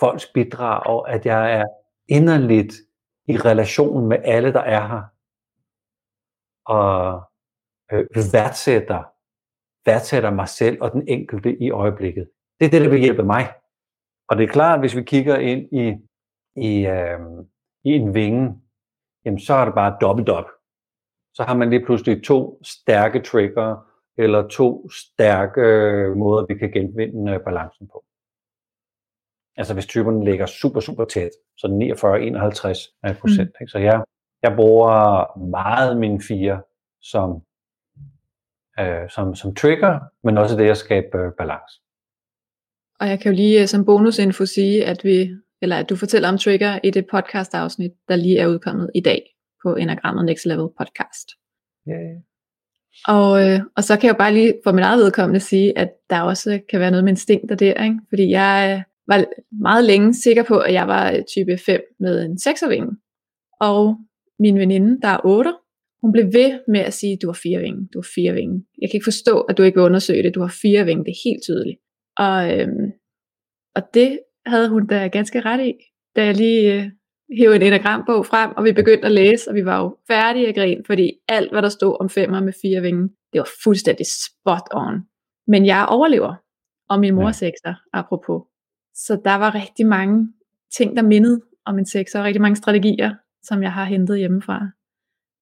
[0.00, 1.64] folks bidrag, og at jeg er
[2.08, 2.74] inderligt
[3.28, 5.02] i relation med alle, der er her,
[6.66, 7.22] og
[7.92, 9.02] øh, værdsætter,
[9.86, 12.30] værdsætter mig selv og den enkelte i øjeblikket.
[12.60, 13.54] Det er det, der vil hjælpe mig.
[14.28, 15.86] Og det er klart, at hvis vi kigger ind i,
[16.56, 17.20] i, øh,
[17.84, 18.62] i en vinge,
[19.24, 20.46] jamen så er det bare dobbelt op.
[21.34, 25.60] Så har man lige pludselig to stærke trigger, eller to stærke
[26.16, 28.04] måder, vi kan genvinde øh, balancen på.
[29.56, 33.50] Altså hvis typerne ligger super, super tæt, så 49-51 procent.
[33.60, 33.68] Mm.
[33.68, 34.04] Så jeg,
[34.42, 36.62] jeg bruger meget mine fire
[37.02, 37.42] som,
[38.80, 41.80] øh, som, som trigger, men også det at skabe øh, balance.
[43.00, 45.30] Og jeg kan jo lige øh, som bonusinfo sige, at vi,
[45.62, 49.00] eller at du fortæller om trigger i det podcast afsnit, der lige er udkommet i
[49.00, 49.22] dag
[49.62, 51.28] på Enagrammet Next Level podcast.
[51.88, 52.16] Yeah.
[53.08, 55.90] Og, øh, og så kan jeg jo bare lige for mit eget vedkommende sige, at
[56.10, 57.98] der også kan være noget med instinkter der, ikke?
[58.08, 59.24] fordi jeg øh, var
[59.62, 62.90] meget længe sikker på, at jeg var type 5 med en 6'ervinge.
[63.60, 63.96] Og
[64.38, 65.52] min veninde, der er 8,
[66.02, 68.64] hun blev ved med at sige, du har fire vinge, du har fire vinge.
[68.80, 71.10] Jeg kan ikke forstå, at du ikke vil undersøge det, du har fire vinge, det
[71.10, 71.78] er helt tydeligt.
[72.18, 72.92] Og, øhm,
[73.74, 75.74] og det havde hun da ganske ret i,
[76.16, 76.90] da jeg lige øh,
[77.38, 80.54] hævde en enagrambog frem, og vi begyndte at læse, og vi var jo færdige at
[80.54, 84.68] grine, fordi alt, hvad der stod om femmer med fire vinge, det var fuldstændig spot
[84.72, 85.06] on.
[85.46, 86.34] Men jeg overlever,
[86.88, 88.42] og min mor er sekser, apropos.
[88.94, 90.32] Så der var rigtig mange
[90.76, 94.68] ting, der mindede om en sekser, og rigtig mange strategier, som jeg har hentet hjemmefra.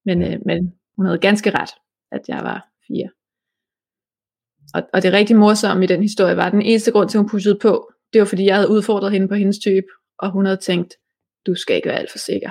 [0.04, 1.70] Men, øh, men hun havde ganske ret,
[2.12, 3.08] at jeg var fire.
[4.74, 7.22] Og, og det rigtig morsomme i den historie var, at den eneste grund til, at
[7.22, 9.86] hun pushede på, det var fordi, jeg havde udfordret hende på hendes type,
[10.18, 10.94] og hun havde tænkt,
[11.46, 12.50] du skal ikke være alt for sikker.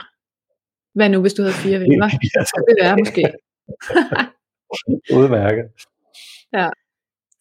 [0.96, 2.10] Hvad nu, hvis du havde fire venner?
[2.52, 3.24] Så det er måske.
[5.20, 5.66] Udmærket.
[6.54, 6.70] Ja.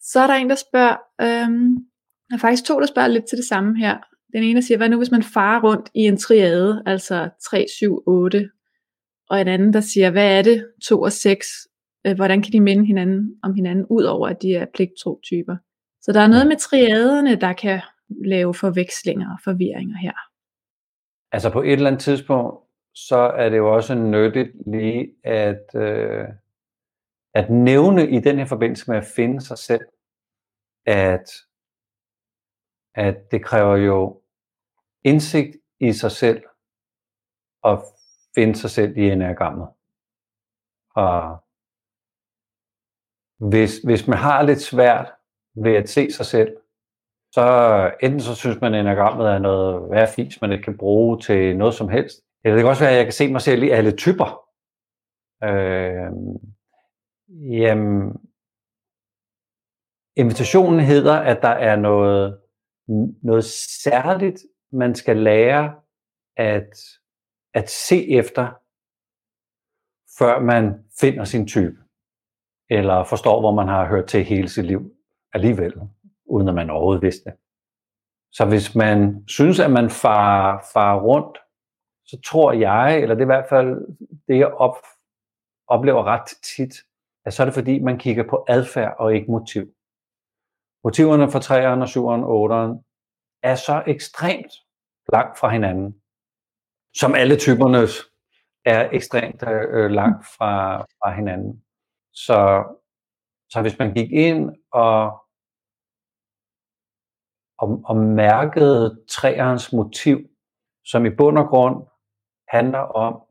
[0.01, 1.75] Så er der en, der spørger, øhm,
[2.29, 3.97] der er faktisk to, der spørger lidt til det samme her.
[4.33, 8.03] Den ene siger, hvad nu hvis man farer rundt i en triade, altså 3, 7,
[8.07, 8.49] 8,
[9.29, 11.47] og en anden, der siger, hvad er det, 2 og 6,
[12.07, 15.57] øh, hvordan kan de minde hinanden om hinanden, ud over at de er pligtro-typer.
[16.01, 17.81] Så der er noget med triaderne, der kan
[18.25, 20.13] lave forvekslinger og forvirringer her.
[21.31, 26.27] Altså på et eller andet tidspunkt, så er det jo også nyttigt lige at, øh,
[27.33, 29.85] at nævne i den her forbindelse med at finde sig selv,
[30.85, 31.31] at,
[32.95, 34.21] at det kræver jo
[35.03, 36.43] indsigt i sig selv
[37.63, 37.79] at
[38.35, 39.67] finde sig selv i enagrammet.
[40.95, 41.43] Og
[43.49, 45.11] hvis, hvis man har lidt svært
[45.55, 46.57] ved at se sig selv,
[47.33, 51.19] så enten så synes man, at enagrammet er noget værd fis, man ikke kan bruge
[51.19, 52.21] til noget som helst.
[52.43, 54.47] Eller det kan også være, at jeg kan se mig selv i alle typer.
[55.43, 56.11] Øh,
[57.51, 58.17] jamen,
[60.15, 62.37] invitationen hedder, at der er noget
[63.23, 63.43] noget
[63.83, 65.75] særligt, man skal lære
[66.37, 66.69] at,
[67.53, 68.43] at se efter,
[70.19, 71.80] før man finder sin type,
[72.71, 74.93] eller forstår, hvor man har hørt til hele sit liv
[75.33, 75.73] alligevel,
[76.25, 77.33] uden at man overhovedet vidste det.
[78.31, 81.37] Så hvis man synes, at man far, far rundt,
[82.05, 84.77] så tror jeg, eller det er i hvert fald det, jeg op,
[85.67, 86.73] oplever ret tit,
[87.25, 89.73] at så er det fordi, man kigger på adfærd og ikke motiv.
[90.83, 92.73] Motiverne for 3'eren og 7'eren og 8'eren
[93.43, 94.53] er så ekstremt
[95.13, 95.95] langt fra hinanden,
[96.95, 98.11] som alle typernes
[98.65, 101.63] er ekstremt øh, øh, langt fra, fra hinanden.
[102.13, 102.63] Så,
[103.49, 105.01] så hvis man gik ind og,
[107.57, 110.17] og, og mærkede træernes motiv,
[110.85, 111.87] som i bund og grund
[112.47, 113.27] handler om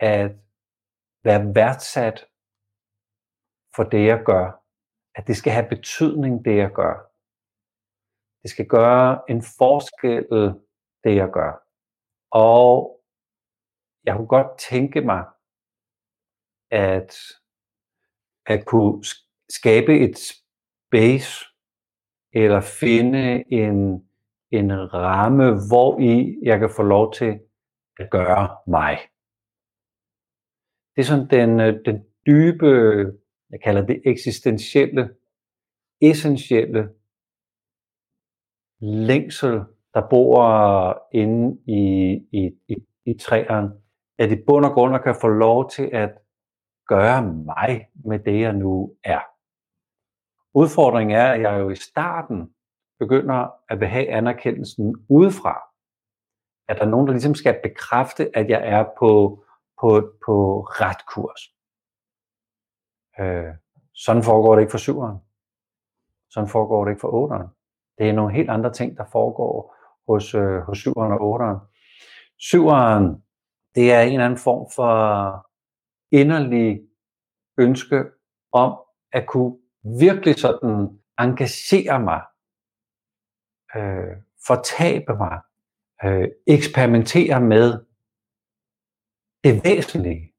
[0.00, 0.30] at
[1.24, 2.26] være værdsat
[3.74, 4.64] for det, jeg gør.
[5.14, 6.94] At det skal have betydning, det jeg gør.
[8.42, 10.24] Det skal gøre en forskel,
[11.04, 11.52] det jeg gør.
[12.30, 13.00] Og
[14.04, 15.24] jeg kunne godt tænke mig,
[16.70, 17.10] at,
[18.48, 19.04] at kunne
[19.48, 21.44] skabe et space,
[22.32, 24.08] eller finde en,
[24.50, 27.40] en ramme, hvor i jeg kan få lov til
[27.98, 28.98] at gøre mig.
[30.96, 32.66] Det er sådan den, øh, den dybe,
[33.50, 35.10] jeg kalder det eksistentielle,
[36.00, 36.88] essentielle
[38.80, 39.60] længsel,
[39.94, 40.42] der bor
[41.12, 43.70] inde i, i, i, i træerne,
[44.18, 46.10] at i bund og grund kan få lov til at
[46.88, 49.20] gøre mig med det, jeg nu er.
[50.54, 52.54] Udfordringen er, at jeg jo i starten
[52.98, 55.62] begynder at behage anerkendelsen udefra.
[56.68, 59.44] At der er nogen, der ligesom skal bekræfte, at jeg er på,
[59.80, 61.40] på, på ret kurs.
[63.20, 63.54] Øh,
[63.94, 65.18] sådan foregår det ikke for syveren.
[66.30, 67.48] Sådan foregår det ikke for otteren.
[67.98, 69.74] Det er nogle helt andre ting, der foregår
[70.08, 71.58] hos, øh, hos syveren og otteren.
[72.38, 73.22] Syveren,
[73.74, 74.94] det er en eller anden form for
[76.12, 76.88] inderlige
[77.58, 78.04] ønske
[78.52, 78.78] om
[79.12, 79.56] at kunne
[80.00, 82.22] virkelig sådan engagere mig,
[83.76, 84.16] øh,
[84.46, 85.40] fortabe mig,
[86.04, 87.84] øh, eksperimentere med
[89.44, 90.32] det væsentlige.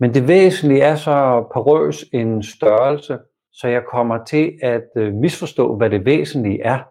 [0.00, 3.18] Men det væsentlige er så porøs en størrelse,
[3.52, 6.82] så jeg kommer til at øh, misforstå, hvad det væsentlige er,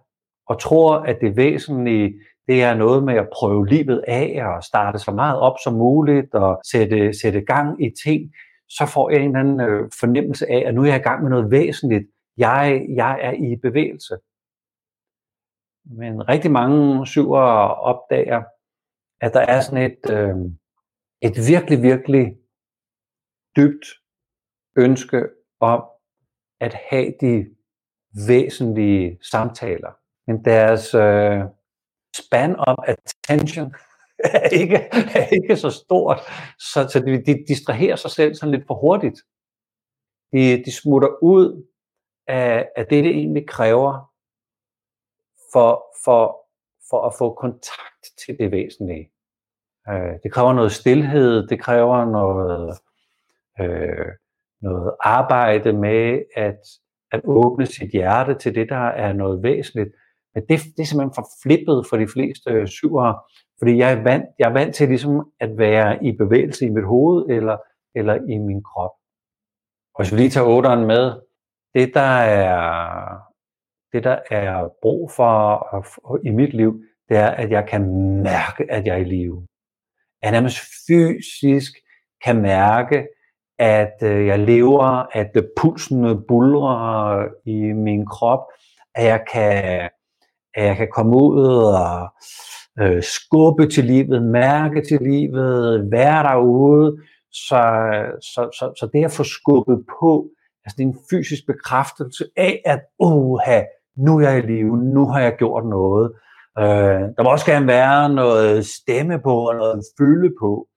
[0.47, 4.99] og tror, at det væsentlige det er noget med at prøve livet af og starte
[4.99, 8.33] så meget op som muligt og sætte, sætte gang i ting,
[8.69, 11.21] så får jeg en eller anden øh, fornemmelse af, at nu er jeg i gang
[11.21, 12.07] med noget væsentligt.
[12.38, 14.17] Jeg, jeg er i bevægelse.
[15.86, 17.39] Men rigtig mange syver
[17.91, 18.43] opdager,
[19.21, 20.36] at der er sådan et, øh,
[21.21, 22.36] et virkelig, virkelig
[23.55, 23.86] dybt
[24.77, 25.29] ønske
[25.60, 25.83] om
[26.60, 27.45] at have de
[28.27, 29.91] væsentlige samtaler.
[30.27, 31.41] Men deres øh,
[32.17, 33.73] span of attention
[34.19, 34.75] er ikke,
[35.15, 36.19] er ikke så stort,
[36.60, 39.21] så, så de, de distraherer sig selv sådan lidt for hurtigt.
[40.34, 41.67] De, de smutter ud
[42.27, 44.13] af, af det, det egentlig kræver
[45.53, 46.38] for, for,
[46.89, 49.12] for at få kontakt til det væsentlige.
[49.89, 52.80] Øh, det kræver noget stillhed, det kræver noget,
[53.60, 54.12] øh,
[54.62, 56.60] noget arbejde med at,
[57.12, 59.89] at åbne sit hjerte til det, der er noget væsentligt.
[60.33, 63.19] Men det, det er simpelthen for flippet for de fleste syvere,
[63.59, 66.85] fordi jeg er, vant, jeg er vant til ligesom at være i bevægelse i mit
[66.85, 67.57] hoved eller,
[67.95, 68.91] eller i min krop.
[69.95, 71.21] Og hvis vi lige tager otteren med,
[71.73, 73.17] det der er,
[73.93, 75.39] det der er brug for
[76.25, 77.83] i mit liv, det er, at jeg kan
[78.23, 79.47] mærke, at jeg er i live.
[80.21, 81.71] At jeg nærmest fysisk
[82.25, 83.07] kan mærke,
[83.59, 88.43] at øh, jeg lever, at pulsen bulrer i min krop,
[88.95, 89.89] at jeg kan,
[90.58, 91.43] at jeg kan komme ud
[91.84, 92.10] og
[92.80, 96.98] øh, skubbe til livet, mærke til livet, være derude.
[97.32, 97.62] Så,
[98.22, 100.30] så, så, så det at få skubbet på,
[100.66, 103.64] altså det er en fysisk bekræftelse af, at oha,
[103.97, 106.12] nu er jeg i live, nu har jeg gjort noget.
[106.60, 110.68] Øh, der må også gerne være noget stemme på, og noget fylde på.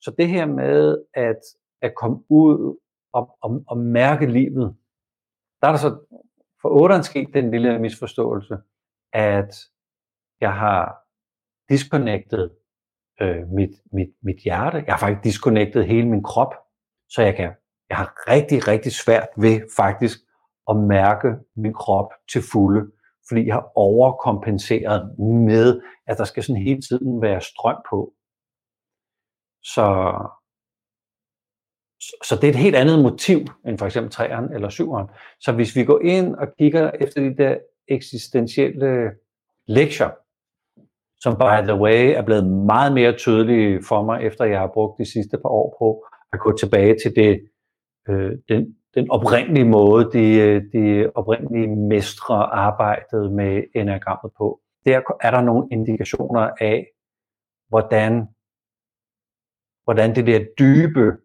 [0.00, 1.40] Så det her med at,
[1.82, 2.76] at komme ud
[3.12, 4.74] og, og, og mærke livet,
[5.60, 5.96] der er der så
[6.62, 8.56] for otteren sket den lille misforståelse,
[9.12, 9.54] at
[10.40, 10.98] jeg har
[11.68, 12.50] disconnected
[13.20, 14.84] øh, mit, mit, mit hjerte.
[14.86, 16.54] Jeg har faktisk disconnected hele min krop,
[17.08, 17.54] så jeg kan
[17.88, 20.18] jeg har rigtig, rigtig svært ved faktisk
[20.70, 22.90] at mærke min krop til fulde,
[23.28, 28.12] fordi jeg har overkompenseret med, at der skal sådan hele tiden være strøm på.
[29.62, 29.86] Så,
[32.24, 35.38] så det er et helt andet motiv end for eksempel 3'eren eller 7'eren.
[35.40, 37.58] Så hvis vi går ind og kigger efter de der
[37.88, 39.10] eksistentielle
[39.66, 40.10] lektier,
[41.20, 44.98] som by the way er blevet meget mere tydelige for mig, efter jeg har brugt
[44.98, 47.40] de sidste par år på at gå tilbage til det,
[48.08, 54.60] øh, den, den oprindelige måde, de, de oprindelige mestre arbejdede med enagrammet på.
[54.86, 56.86] Der er der nogle indikationer af,
[57.68, 58.26] hvordan,
[59.84, 61.16] hvordan det der dybe,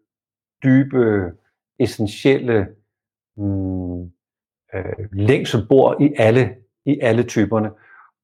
[0.64, 1.32] dybe,
[1.78, 2.66] essentielle
[3.36, 3.73] mm,
[4.74, 6.54] øh, længsel bor i alle,
[6.86, 7.70] i alle typerne.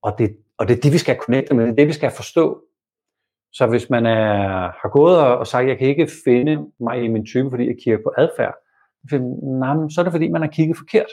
[0.03, 2.11] Og det, og det er det, vi skal connecte med, det er det, vi skal
[2.11, 2.63] forstå.
[3.53, 4.39] Så hvis man er,
[4.83, 7.99] har gået og sagt, jeg kan ikke finde mig i min type, fordi jeg kigger
[8.05, 8.55] på adfærd,
[9.91, 11.11] så er det fordi, man har kigget forkert.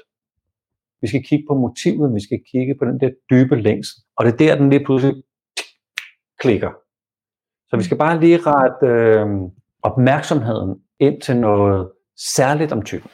[1.01, 4.03] Vi skal kigge på motivet, vi skal kigge på den der dybe længsel.
[4.17, 5.23] Og det er der, den lige pludselig
[6.39, 6.71] klikker.
[7.69, 9.27] Så vi skal bare lige rette øh,
[9.83, 13.09] opmærksomheden ind til noget særligt om typen.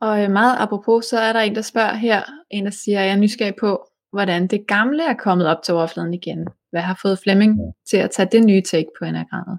[0.00, 3.06] Og øh, meget apropos, så er der en, der spørger her, en der siger, at
[3.06, 6.48] jeg er nysgerrig på, hvordan det gamle er kommet op til overfladen igen.
[6.70, 7.58] Hvad har fået Flemming
[7.90, 9.58] til at tage det nye take på enagrammet?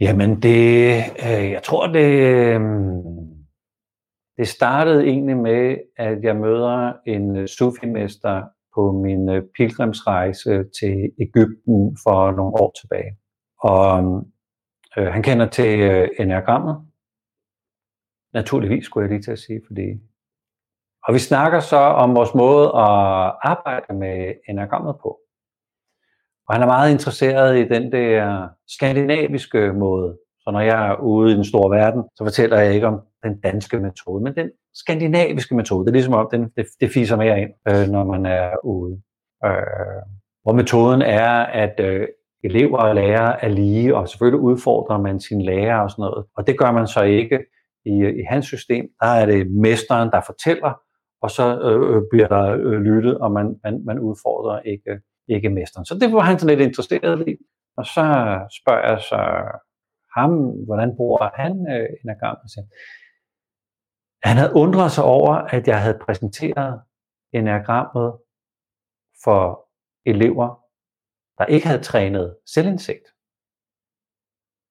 [0.00, 2.60] Jamen det, øh, jeg tror det, øh,
[4.38, 8.42] det startede egentlig med, at jeg møder en øh, sufimester
[8.74, 13.16] på min øh, pilgrimsrejse til Ægypten for nogle år tilbage.
[13.60, 14.24] Og
[14.98, 16.85] øh, han kender til øh, enagrammet.
[18.36, 19.88] Naturligvis skulle jeg lige til at sige, fordi...
[21.06, 25.18] Og vi snakker så om vores måde at arbejde med enagrammet på.
[26.48, 30.18] Og han er meget interesseret i den der skandinaviske måde.
[30.40, 33.40] Så når jeg er ude i den store verden, så fortæller jeg ikke om den
[33.40, 35.84] danske metode, men den skandinaviske metode.
[35.84, 39.00] Det er ligesom om, den, det, det fiser mere ind, øh, når man er ude.
[39.44, 40.02] Øh,
[40.42, 41.30] hvor metoden er,
[41.64, 42.08] at øh,
[42.44, 46.24] elever og lærere er lige, og selvfølgelig udfordrer man sine lærer og sådan noget.
[46.36, 47.38] Og det gør man så ikke
[47.86, 48.84] i, i hans system.
[49.00, 50.80] Der er det mesteren, der fortæller,
[51.22, 55.50] og så øh, øh, bliver der øh, lyttet, og man, man, man udfordrer ikke ikke
[55.50, 55.86] mesteren.
[55.86, 57.36] Så det var han sådan lidt interesseret i.
[57.76, 58.04] Og så
[58.60, 59.20] spørger jeg så
[60.16, 60.30] ham,
[60.66, 62.50] hvordan bruger han øh, enagrammet?
[64.22, 66.82] Han havde undret sig over, at jeg havde præsenteret
[67.32, 68.18] enagrammet
[69.24, 69.68] for
[70.06, 70.48] elever,
[71.38, 73.06] der ikke havde trænet selvindsigt.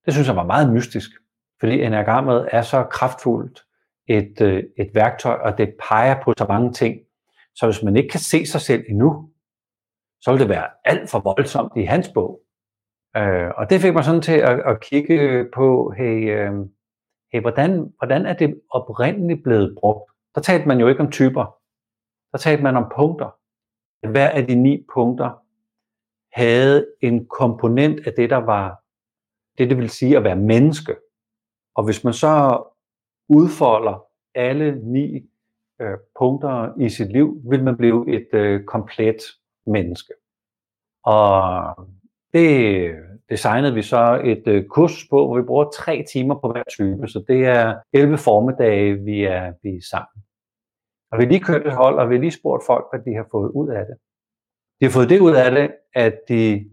[0.05, 1.11] Det synes jeg var meget mystisk,
[1.60, 3.66] fordi enagrammet er så kraftfuldt
[4.08, 6.99] et, øh, et værktøj, og det peger på så mange ting.
[7.56, 9.30] Så hvis man ikke kan se sig selv endnu,
[10.22, 12.41] så vil det være alt for voldsomt i hans bog.
[13.18, 16.53] Øh, og det fik mig sådan til at, at kigge på, hey, øh,
[17.34, 20.12] hey hvordan, hvordan er det oprindeligt blevet brugt?
[20.36, 21.58] Der talte man jo ikke om typer.
[22.32, 23.36] Der talte man om punkter.
[24.12, 25.30] Hver af de ni punkter
[26.39, 28.82] havde en komponent af det, der var
[29.58, 30.95] det, det vil sige at være menneske.
[31.76, 32.63] Og hvis man så
[33.30, 34.05] udfolder
[34.36, 35.30] alle ni
[35.82, 39.21] øh, punkter i sit liv, vil man blive et øh, komplet
[39.67, 40.13] menneske.
[41.03, 41.53] Og
[42.34, 42.91] det
[43.30, 47.07] designede vi så et øh, kurs på, hvor vi bruger tre timer på hver type,
[47.07, 50.23] så det er 11 formidage, vi er, vi er sammen.
[51.11, 53.15] Og vi har lige kørt et hold, og vi har lige spurgt folk, hvad de
[53.15, 53.95] har fået ud af det.
[54.80, 56.69] De har fået det ud af det, at de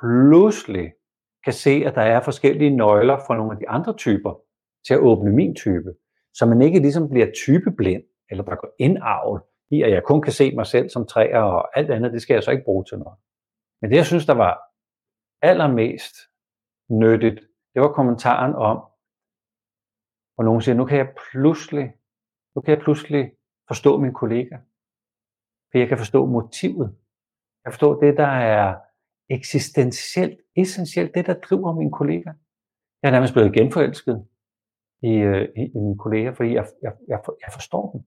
[0.00, 0.92] pludselig
[1.44, 4.43] kan se, at der er forskellige nøgler for nogle af de andre typer
[4.86, 5.94] til at åbne min type,
[6.34, 10.32] så man ikke ligesom bliver typeblind, eller der går indavl i, at jeg kun kan
[10.32, 12.98] se mig selv som træer, og alt andet, det skal jeg så ikke bruge til
[12.98, 13.18] noget.
[13.80, 14.60] Men det, jeg synes, der var
[15.42, 16.14] allermest
[16.90, 17.40] nyttigt,
[17.74, 18.76] det var kommentaren om,
[20.34, 21.92] hvor nogen siger, nu kan jeg pludselig,
[22.54, 23.32] nu kan jeg pludselig
[23.68, 24.56] forstå min kollega.
[25.70, 26.96] For jeg kan forstå motivet.
[27.64, 28.76] Jeg forstår det, der er
[29.30, 32.30] eksistentielt, essentielt, det, der driver min kollega.
[33.02, 34.26] Jeg er nærmest blevet genforelsket
[35.04, 38.00] Øh, i, i, i mine kolleger, fordi jeg, jeg, jeg, jeg forstår dem.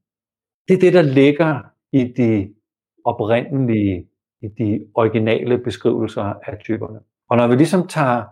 [0.67, 2.55] Det er det, der ligger i de
[3.05, 4.09] oprindelige,
[4.41, 6.99] i de originale beskrivelser af typerne.
[7.29, 8.25] Og når vi ligesom tager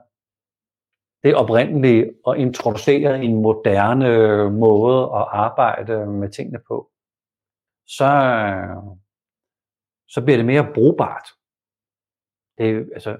[1.23, 6.91] det oprindelige og introducerer en moderne øh, måde at arbejde med tingene på,
[7.87, 8.09] så,
[10.07, 11.27] så bliver det mere brugbart.
[12.57, 13.17] Det, altså,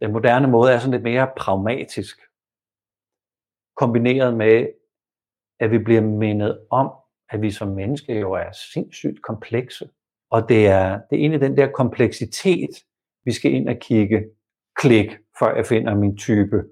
[0.00, 2.20] den moderne måde er sådan lidt mere pragmatisk,
[3.78, 4.68] kombineret med,
[5.60, 6.90] at vi bliver mindet om,
[7.30, 9.90] at vi som mennesker jo er sindssygt komplekse.
[10.30, 12.70] Og det er, det er egentlig den der kompleksitet,
[13.24, 14.24] vi skal ind og kigge,
[14.76, 16.64] klik, før jeg finder min type,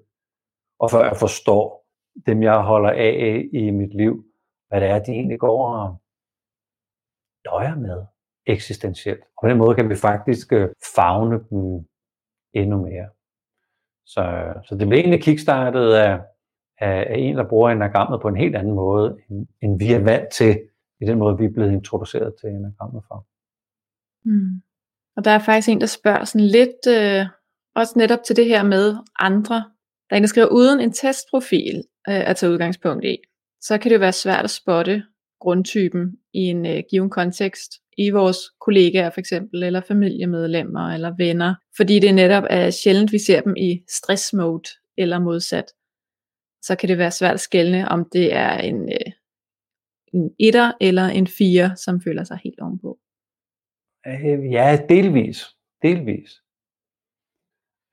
[0.79, 1.87] og før jeg forstår
[2.25, 4.25] dem, jeg holder af i mit liv,
[4.67, 6.01] hvad det er, de egentlig går og
[7.45, 8.05] døjer med
[8.45, 9.21] eksistentielt.
[9.21, 11.87] Og på den måde kan vi faktisk øh, fagne dem
[12.53, 13.09] endnu mere.
[14.05, 16.19] Så, så det blev egentlig kickstartet af,
[16.79, 19.99] af, af en, der bruger enagrammet på en helt anden måde, end, end vi er
[19.99, 20.59] vant til
[21.01, 23.27] i den måde, vi er blevet introduceret til enagrammet for.
[24.25, 24.61] Mm.
[25.17, 27.25] Og der er faktisk en, der spørger sådan lidt, øh,
[27.75, 29.55] også netop til det her med andre.
[30.09, 31.77] Der er en, der skriver, uden en testprofil
[32.09, 33.17] øh, at tage udgangspunkt i,
[33.61, 35.03] så kan det jo være svært at spotte
[35.39, 41.55] grundtypen i en øh, given kontekst i vores kollegaer for eksempel, eller familiemedlemmer, eller venner,
[41.77, 45.65] fordi det netop er sjældent, vi ser dem i stress mode, eller modsat.
[46.61, 49.11] Så kan det være svært at skelne, om det er en, øh,
[50.13, 52.97] en etter eller en fire, som føler sig helt ovenpå.
[54.07, 55.45] Øh, ja, delvis.
[55.81, 56.29] Delvis.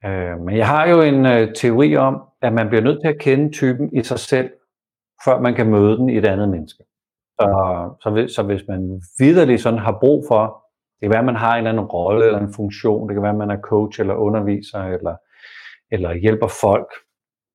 [0.05, 3.21] Øh, men jeg har jo en øh, teori om, at man bliver nødt til at
[3.21, 4.51] kende typen i sig selv,
[5.25, 6.85] før man kan møde den i et andet menneske.
[7.41, 7.47] Så,
[8.03, 11.37] så, hvis, så hvis man vidderligt sådan har brug for, det kan være, at man
[11.37, 14.01] har en eller anden rolle eller en funktion, det kan være, at man er coach
[14.01, 15.17] eller underviser, eller,
[15.91, 16.89] eller hjælper folk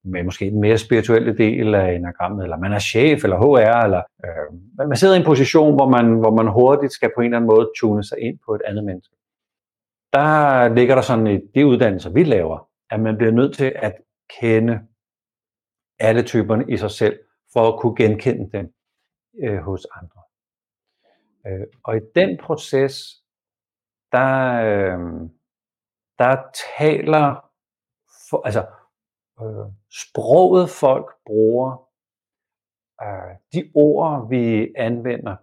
[0.04, 4.04] med måske den mere spirituelle del af enagrammet, eller man er chef eller HR, eller
[4.26, 7.38] øh, man sidder i en position, hvor man, hvor man hurtigt skal på en eller
[7.38, 9.16] anden måde tune sig ind på et andet menneske.
[10.14, 13.94] Der ligger der sådan i de uddannelser, vi laver, at man bliver nødt til at
[14.40, 14.80] kende
[16.00, 17.20] alle typerne i sig selv,
[17.54, 18.74] for at kunne genkende dem
[19.44, 20.22] øh, hos andre.
[21.48, 23.24] Øh, og i den proces,
[24.12, 25.00] der, øh,
[26.20, 26.38] der
[26.78, 27.46] taler,
[28.30, 28.66] for, altså
[29.42, 31.90] øh, sproget folk bruger,
[33.02, 35.36] øh, de ord vi anvender,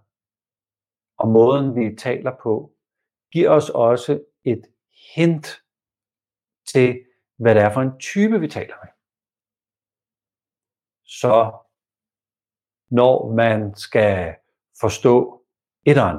[1.18, 2.72] og måden vi taler på,
[3.32, 4.62] giver os også et
[5.14, 5.62] hint
[6.66, 7.04] til,
[7.36, 8.92] hvad det er for en type, vi taler med.
[11.04, 11.52] Så
[12.90, 14.34] når man skal
[14.80, 15.44] forstå
[15.86, 16.18] etteren,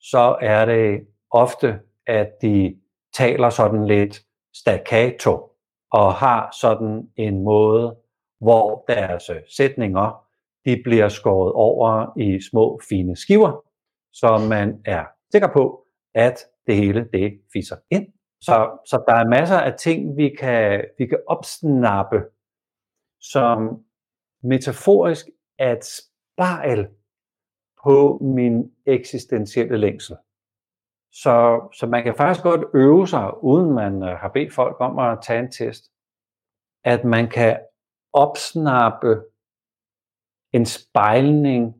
[0.00, 2.80] så er det ofte, at de
[3.12, 5.53] taler sådan lidt staccato
[6.00, 7.96] og har sådan en måde,
[8.40, 10.26] hvor deres øh, sætninger
[10.64, 13.64] de bliver skåret over i små fine skiver,
[14.12, 18.06] så man er sikker på, at det hele det fiser ind.
[18.40, 22.16] Så, så der er masser af ting, vi kan, vi kan opsnappe,
[23.20, 23.84] som
[24.42, 25.26] metaforisk
[25.58, 26.88] er et spejl
[27.84, 30.16] på min eksistentielle længsel.
[31.22, 34.98] Så, så man kan faktisk godt øve sig, uden man øh, har bedt folk om
[34.98, 35.84] at tage en test,
[36.84, 37.60] at man kan
[38.12, 39.22] opsnappe
[40.52, 41.74] en spejlning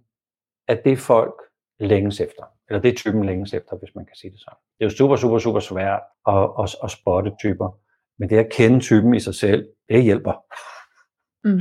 [0.69, 1.35] af det folk
[1.81, 2.45] længes efter.
[2.69, 4.59] Eller det typen længes efter, hvis man kan sige det sådan.
[4.79, 7.79] Det er jo super, super, super svært at, at, at spotte typer.
[8.19, 10.33] Men det at kende typen i sig selv, det hjælper.
[11.45, 11.61] Mm.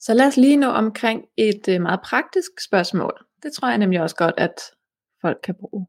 [0.00, 3.26] Så lad os lige nå omkring et øh, meget praktisk spørgsmål.
[3.42, 4.54] Det tror jeg nemlig også godt, at
[5.20, 5.86] folk kan bruge.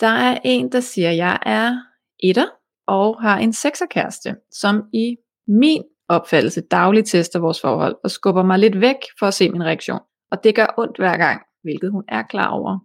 [0.00, 1.76] Der er en, der siger, at jeg er
[2.22, 2.46] etter
[2.86, 5.16] og har en sekserkæreste, som i
[5.48, 9.64] min opfattelse dagligt tester vores forhold og skubber mig lidt væk for at se min
[9.64, 10.00] reaktion.
[10.30, 12.78] Og det gør ondt hver gang, hvilket hun er klar over.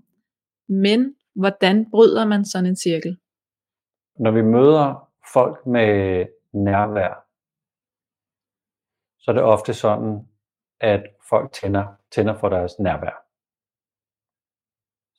[0.69, 3.17] Men hvordan bryder man sådan en cirkel?
[4.19, 7.27] Når vi møder folk med nærvær,
[9.19, 10.27] så er det ofte sådan,
[10.79, 13.25] at folk tænder, tænder for deres nærvær.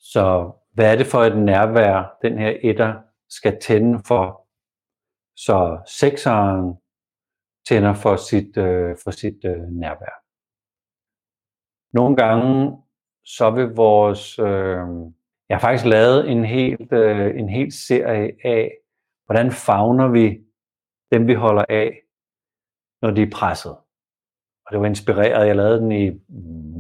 [0.03, 4.49] Så hvad er det for et nærvær, den her etter skal tænde for,
[5.37, 6.77] så sekseren
[7.69, 10.15] tænder for sit, øh, for sit øh, nærvær.
[11.93, 12.83] Nogle gange
[13.25, 14.87] så vil vores, øh,
[15.49, 18.73] jeg har faktisk lavet en helt, øh, en helt serie af,
[19.27, 20.45] hvordan fagner vi
[21.13, 22.01] dem, vi holder af,
[23.03, 23.73] når de er presset
[24.67, 25.47] Og det var inspireret.
[25.47, 26.11] Jeg lavede den i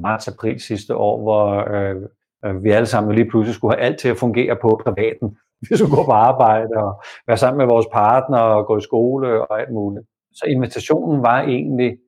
[0.00, 2.08] marts-april sidste år, hvor øh,
[2.44, 5.38] Øh, vi alle sammen lige pludselig skulle have alt til at fungere på privaten.
[5.70, 9.48] Vi skulle gå på arbejde og være sammen med vores partner og gå i skole
[9.48, 10.06] og alt muligt.
[10.32, 11.98] Så invitationen var egentlig,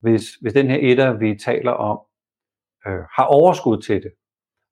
[0.00, 2.00] hvis, hvis den her etter, vi taler om,
[2.86, 4.12] øh, har overskud til det,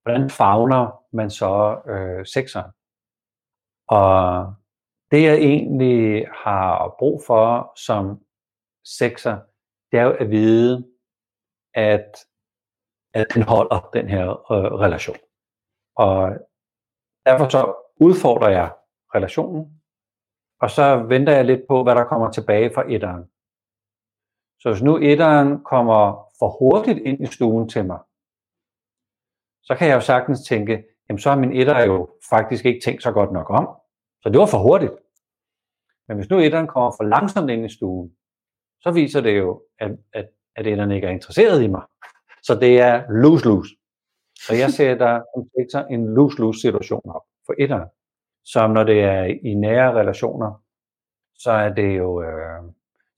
[0.02, 2.70] hvordan fagner man så øh, sekseren?
[3.88, 4.46] Og
[5.10, 8.20] det jeg egentlig har brug for som
[8.84, 9.38] sekser,
[9.92, 10.86] det er jo at vide,
[11.74, 12.10] at,
[13.14, 15.16] at den holder den her øh, relation.
[15.96, 16.30] Og
[17.26, 18.72] derfor så udfordrer jeg
[19.14, 19.80] relationen,
[20.60, 23.24] og så venter jeg lidt på, hvad der kommer tilbage fra etteren.
[24.60, 27.98] Så hvis nu etteren kommer for hurtigt ind i stuen til mig,
[29.62, 33.02] så kan jeg jo sagtens tænke, jamen så har min etter jo faktisk ikke tænkt
[33.02, 33.68] så godt nok om.
[34.22, 34.92] Så det var for hurtigt.
[36.08, 38.16] Men hvis nu etteren kommer for langsomt ind i stuen,
[38.80, 41.82] så viser det jo, at, at, at etteren ikke er interesseret i mig.
[42.42, 43.74] Så det er lose-lose.
[44.46, 45.20] Så jeg sætter
[45.72, 47.88] som en lose-lose situation op for etteren.
[48.44, 50.62] Som når det er i nære relationer,
[51.38, 52.62] så er det jo øh,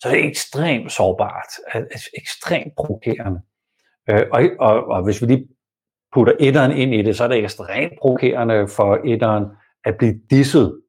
[0.00, 1.50] så er det ekstremt sårbart,
[2.14, 3.40] ekstremt provokerende.
[4.10, 5.48] Øh, og, og, og hvis vi lige
[6.12, 9.44] putter etteren ind i det, så er det ekstremt provokerende for etteren
[9.84, 10.82] at blive disset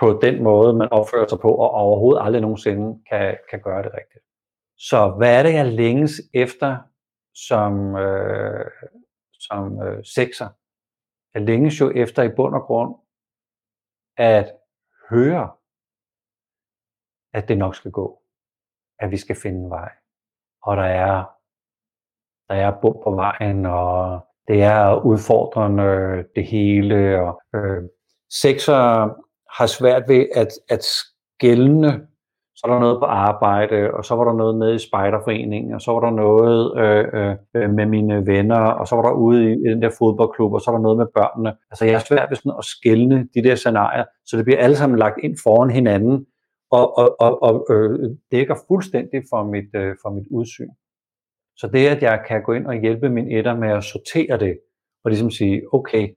[0.00, 3.92] på den måde, man opfører sig på, og overhovedet aldrig nogensinde kan, kan gøre det
[3.94, 4.24] rigtigt.
[4.78, 6.76] Så hvad er det, jeg længes efter
[7.48, 8.70] som, øh,
[9.32, 10.48] som øh, sekser?
[11.34, 12.94] Jeg længes jo efter i bund og grund
[14.16, 14.52] at
[15.10, 15.50] høre,
[17.32, 18.22] at det nok skal gå.
[18.98, 19.92] At vi skal finde en vej.
[20.62, 21.24] Og der er,
[22.48, 27.20] der er bum på vejen, og det er udfordrende det hele.
[27.20, 27.82] Og, øh,
[28.30, 28.82] sekser
[29.58, 32.08] har svært ved at, at skælne
[32.60, 35.80] så var der noget på arbejde, og så var der noget med i spejderforeningen, og
[35.80, 39.52] så var der noget øh, øh, med mine venner, og så var der ude i,
[39.52, 41.56] i den der fodboldklub, og så var der noget med børnene.
[41.70, 44.76] Altså jeg er svært ved sådan at skælne de der scenarier, så det bliver alle
[44.76, 46.26] sammen lagt ind foran hinanden,
[46.70, 50.70] og, og, og, og øh, dækker fuldstændig for mit, øh, for mit udsyn.
[51.56, 54.58] Så det, at jeg kan gå ind og hjælpe min etter med at sortere det,
[55.04, 56.08] og ligesom sige, okay,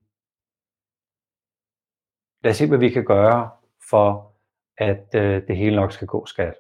[2.44, 3.50] lad os se, hvad vi kan gøre
[3.89, 4.33] for
[4.78, 6.53] at øh, det hele nok skal gå skat.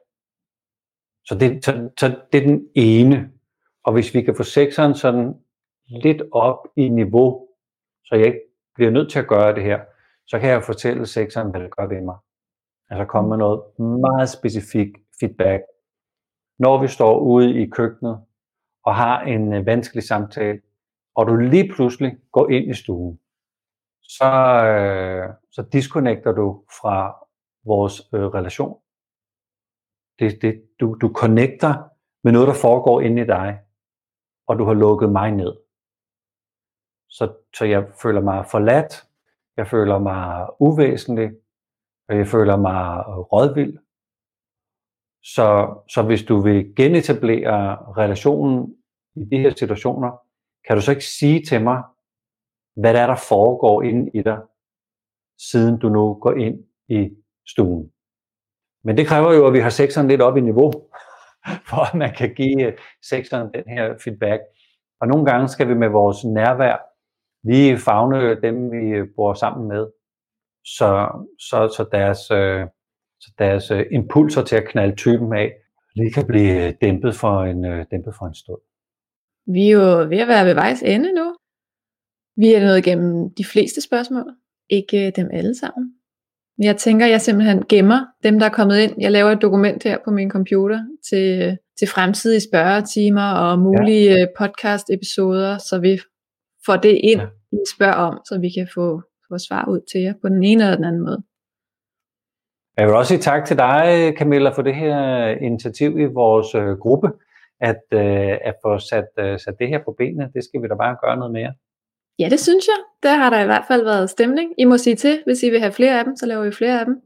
[1.25, 3.31] Så det, så, så det er den ene.
[3.83, 5.33] Og hvis vi kan få sekseren sådan
[5.87, 7.47] lidt op i niveau,
[8.03, 8.41] så jeg ikke
[8.75, 9.79] bliver nødt til at gøre det her,
[10.27, 12.15] så kan jeg fortælle sekseren, hvad det gør ved mig.
[12.89, 14.87] Altså komme med noget meget specifik
[15.19, 15.63] feedback.
[16.59, 18.21] Når vi står ude i køkkenet
[18.83, 20.61] og har en øh, vanskelig samtale,
[21.15, 23.19] og du lige pludselig går ind i stuen,
[24.01, 24.33] så,
[24.65, 27.22] øh, så disconnecter du fra
[27.65, 28.79] vores øh, relation.
[30.19, 31.73] Det, det, du, du connecter
[32.23, 33.59] med noget, der foregår inde i dig,
[34.47, 35.53] og du har lukket mig ned.
[37.09, 39.07] Så, så jeg føler mig forladt,
[39.57, 41.31] jeg føler mig uvæsentlig,
[42.09, 43.77] og jeg føler mig øh, rådvild.
[45.23, 45.47] Så,
[45.89, 48.75] så hvis du vil genetablere relationen
[49.15, 50.11] i de her situationer,
[50.67, 51.83] kan du så ikke sige til mig,
[52.75, 54.41] hvad der er, der foregår inde i dig,
[55.37, 57.91] siden du nu går ind i stuen.
[58.83, 60.71] Men det kræver jo, at vi har sekseren lidt op i niveau,
[61.69, 64.41] for at man kan give øh, sekseren den her feedback.
[65.01, 66.77] Og nogle gange skal vi med vores nærvær
[67.43, 69.87] lige fagne dem, vi øh, bor sammen med,
[70.65, 70.89] så,
[71.39, 72.65] så, så deres, øh,
[73.19, 75.51] så deres impulser til at knalde typen af
[75.95, 78.61] lige kan blive dæmpet for en, dæmpet for en stund.
[79.45, 81.35] Vi er jo ved at være ved vejs ende nu.
[82.35, 84.35] Vi er nået igennem de fleste spørgsmål,
[84.69, 85.95] ikke dem alle sammen.
[86.59, 88.93] Jeg tænker, jeg simpelthen gemmer dem, der er kommet ind.
[89.01, 90.79] Jeg laver et dokument her på min computer
[91.09, 94.21] til, til fremtidige spørgetimer og mulige ja.
[94.21, 95.99] Øh, podcast-episoder, så vi
[96.65, 97.27] får det ind, ja.
[97.51, 100.63] I spørger om, så vi kan få, få svar ud til jer på den ene
[100.63, 101.23] eller den anden måde.
[102.77, 106.77] Jeg vil også sige tak til dig, Camilla, for det her initiativ i vores øh,
[106.83, 107.09] gruppe,
[107.61, 110.31] at, øh, at få sat, øh, sat det her på benene.
[110.33, 111.53] Det skal vi da bare gøre noget mere.
[112.19, 112.83] Ja, det synes jeg.
[113.03, 114.53] Der har der i hvert fald været stemning.
[114.57, 116.79] I må sige til, hvis I vil have flere af dem, så laver vi flere
[116.79, 117.01] af dem.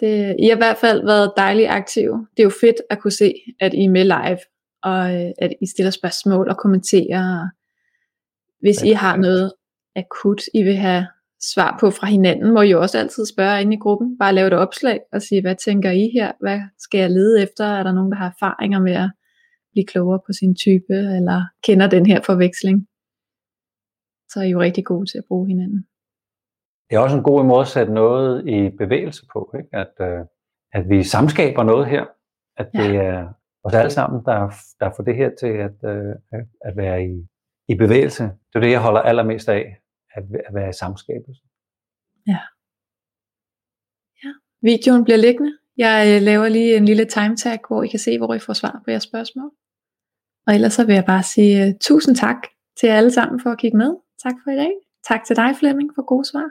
[0.00, 2.26] Det, I har i hvert fald været dejligt aktive.
[2.36, 4.38] Det er jo fedt at kunne se, at I er med live,
[4.82, 7.48] og øh, at I stiller spørgsmål og kommenterer.
[8.60, 9.52] Hvis I har noget
[9.96, 11.06] akut, I vil have
[11.52, 14.18] svar på fra hinanden, må I jo også altid spørge ind i gruppen.
[14.18, 16.32] Bare lave et opslag og sige, hvad tænker I her?
[16.40, 17.64] Hvad skal jeg lede efter?
[17.64, 19.10] Er der nogen, der har erfaringer med at
[19.72, 22.86] blive klogere på sin type, eller kender den her forveksling?
[24.34, 25.86] Så er I jo rigtig gode til at bruge hinanden.
[26.90, 29.68] Det er også en god måde at sætte noget i bevægelse på, ikke?
[29.72, 30.24] At, øh,
[30.72, 32.04] at vi samskaber noget her,
[32.56, 33.02] at det ja.
[33.02, 33.28] er
[33.64, 34.38] os alle sammen, der,
[34.80, 36.14] der får det her til at, øh,
[36.64, 37.26] at være i,
[37.68, 38.22] i bevægelse.
[38.22, 39.76] Det er det, jeg holder allermest af,
[40.14, 41.42] at, at være i samskabelse.
[42.26, 42.40] Ja.
[44.24, 44.32] ja.
[44.62, 45.52] Videoen bliver liggende.
[45.76, 48.52] Jeg øh, laver lige en lille time tag, hvor I kan se, hvor I får
[48.52, 49.50] svar på jeres spørgsmål.
[50.46, 52.36] Og ellers så vil jeg bare sige uh, tusind tak
[52.80, 53.96] til alle sammen for at kigge med.
[54.24, 54.72] Tak for i dag.
[55.10, 56.48] Tak til dig, Flemming, for gode svar.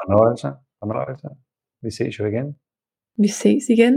[0.00, 0.48] Fornøjelse.
[0.80, 1.28] Fornøjelse.
[1.84, 2.46] Vi ses jo igen.
[3.22, 3.94] Vi ses igen.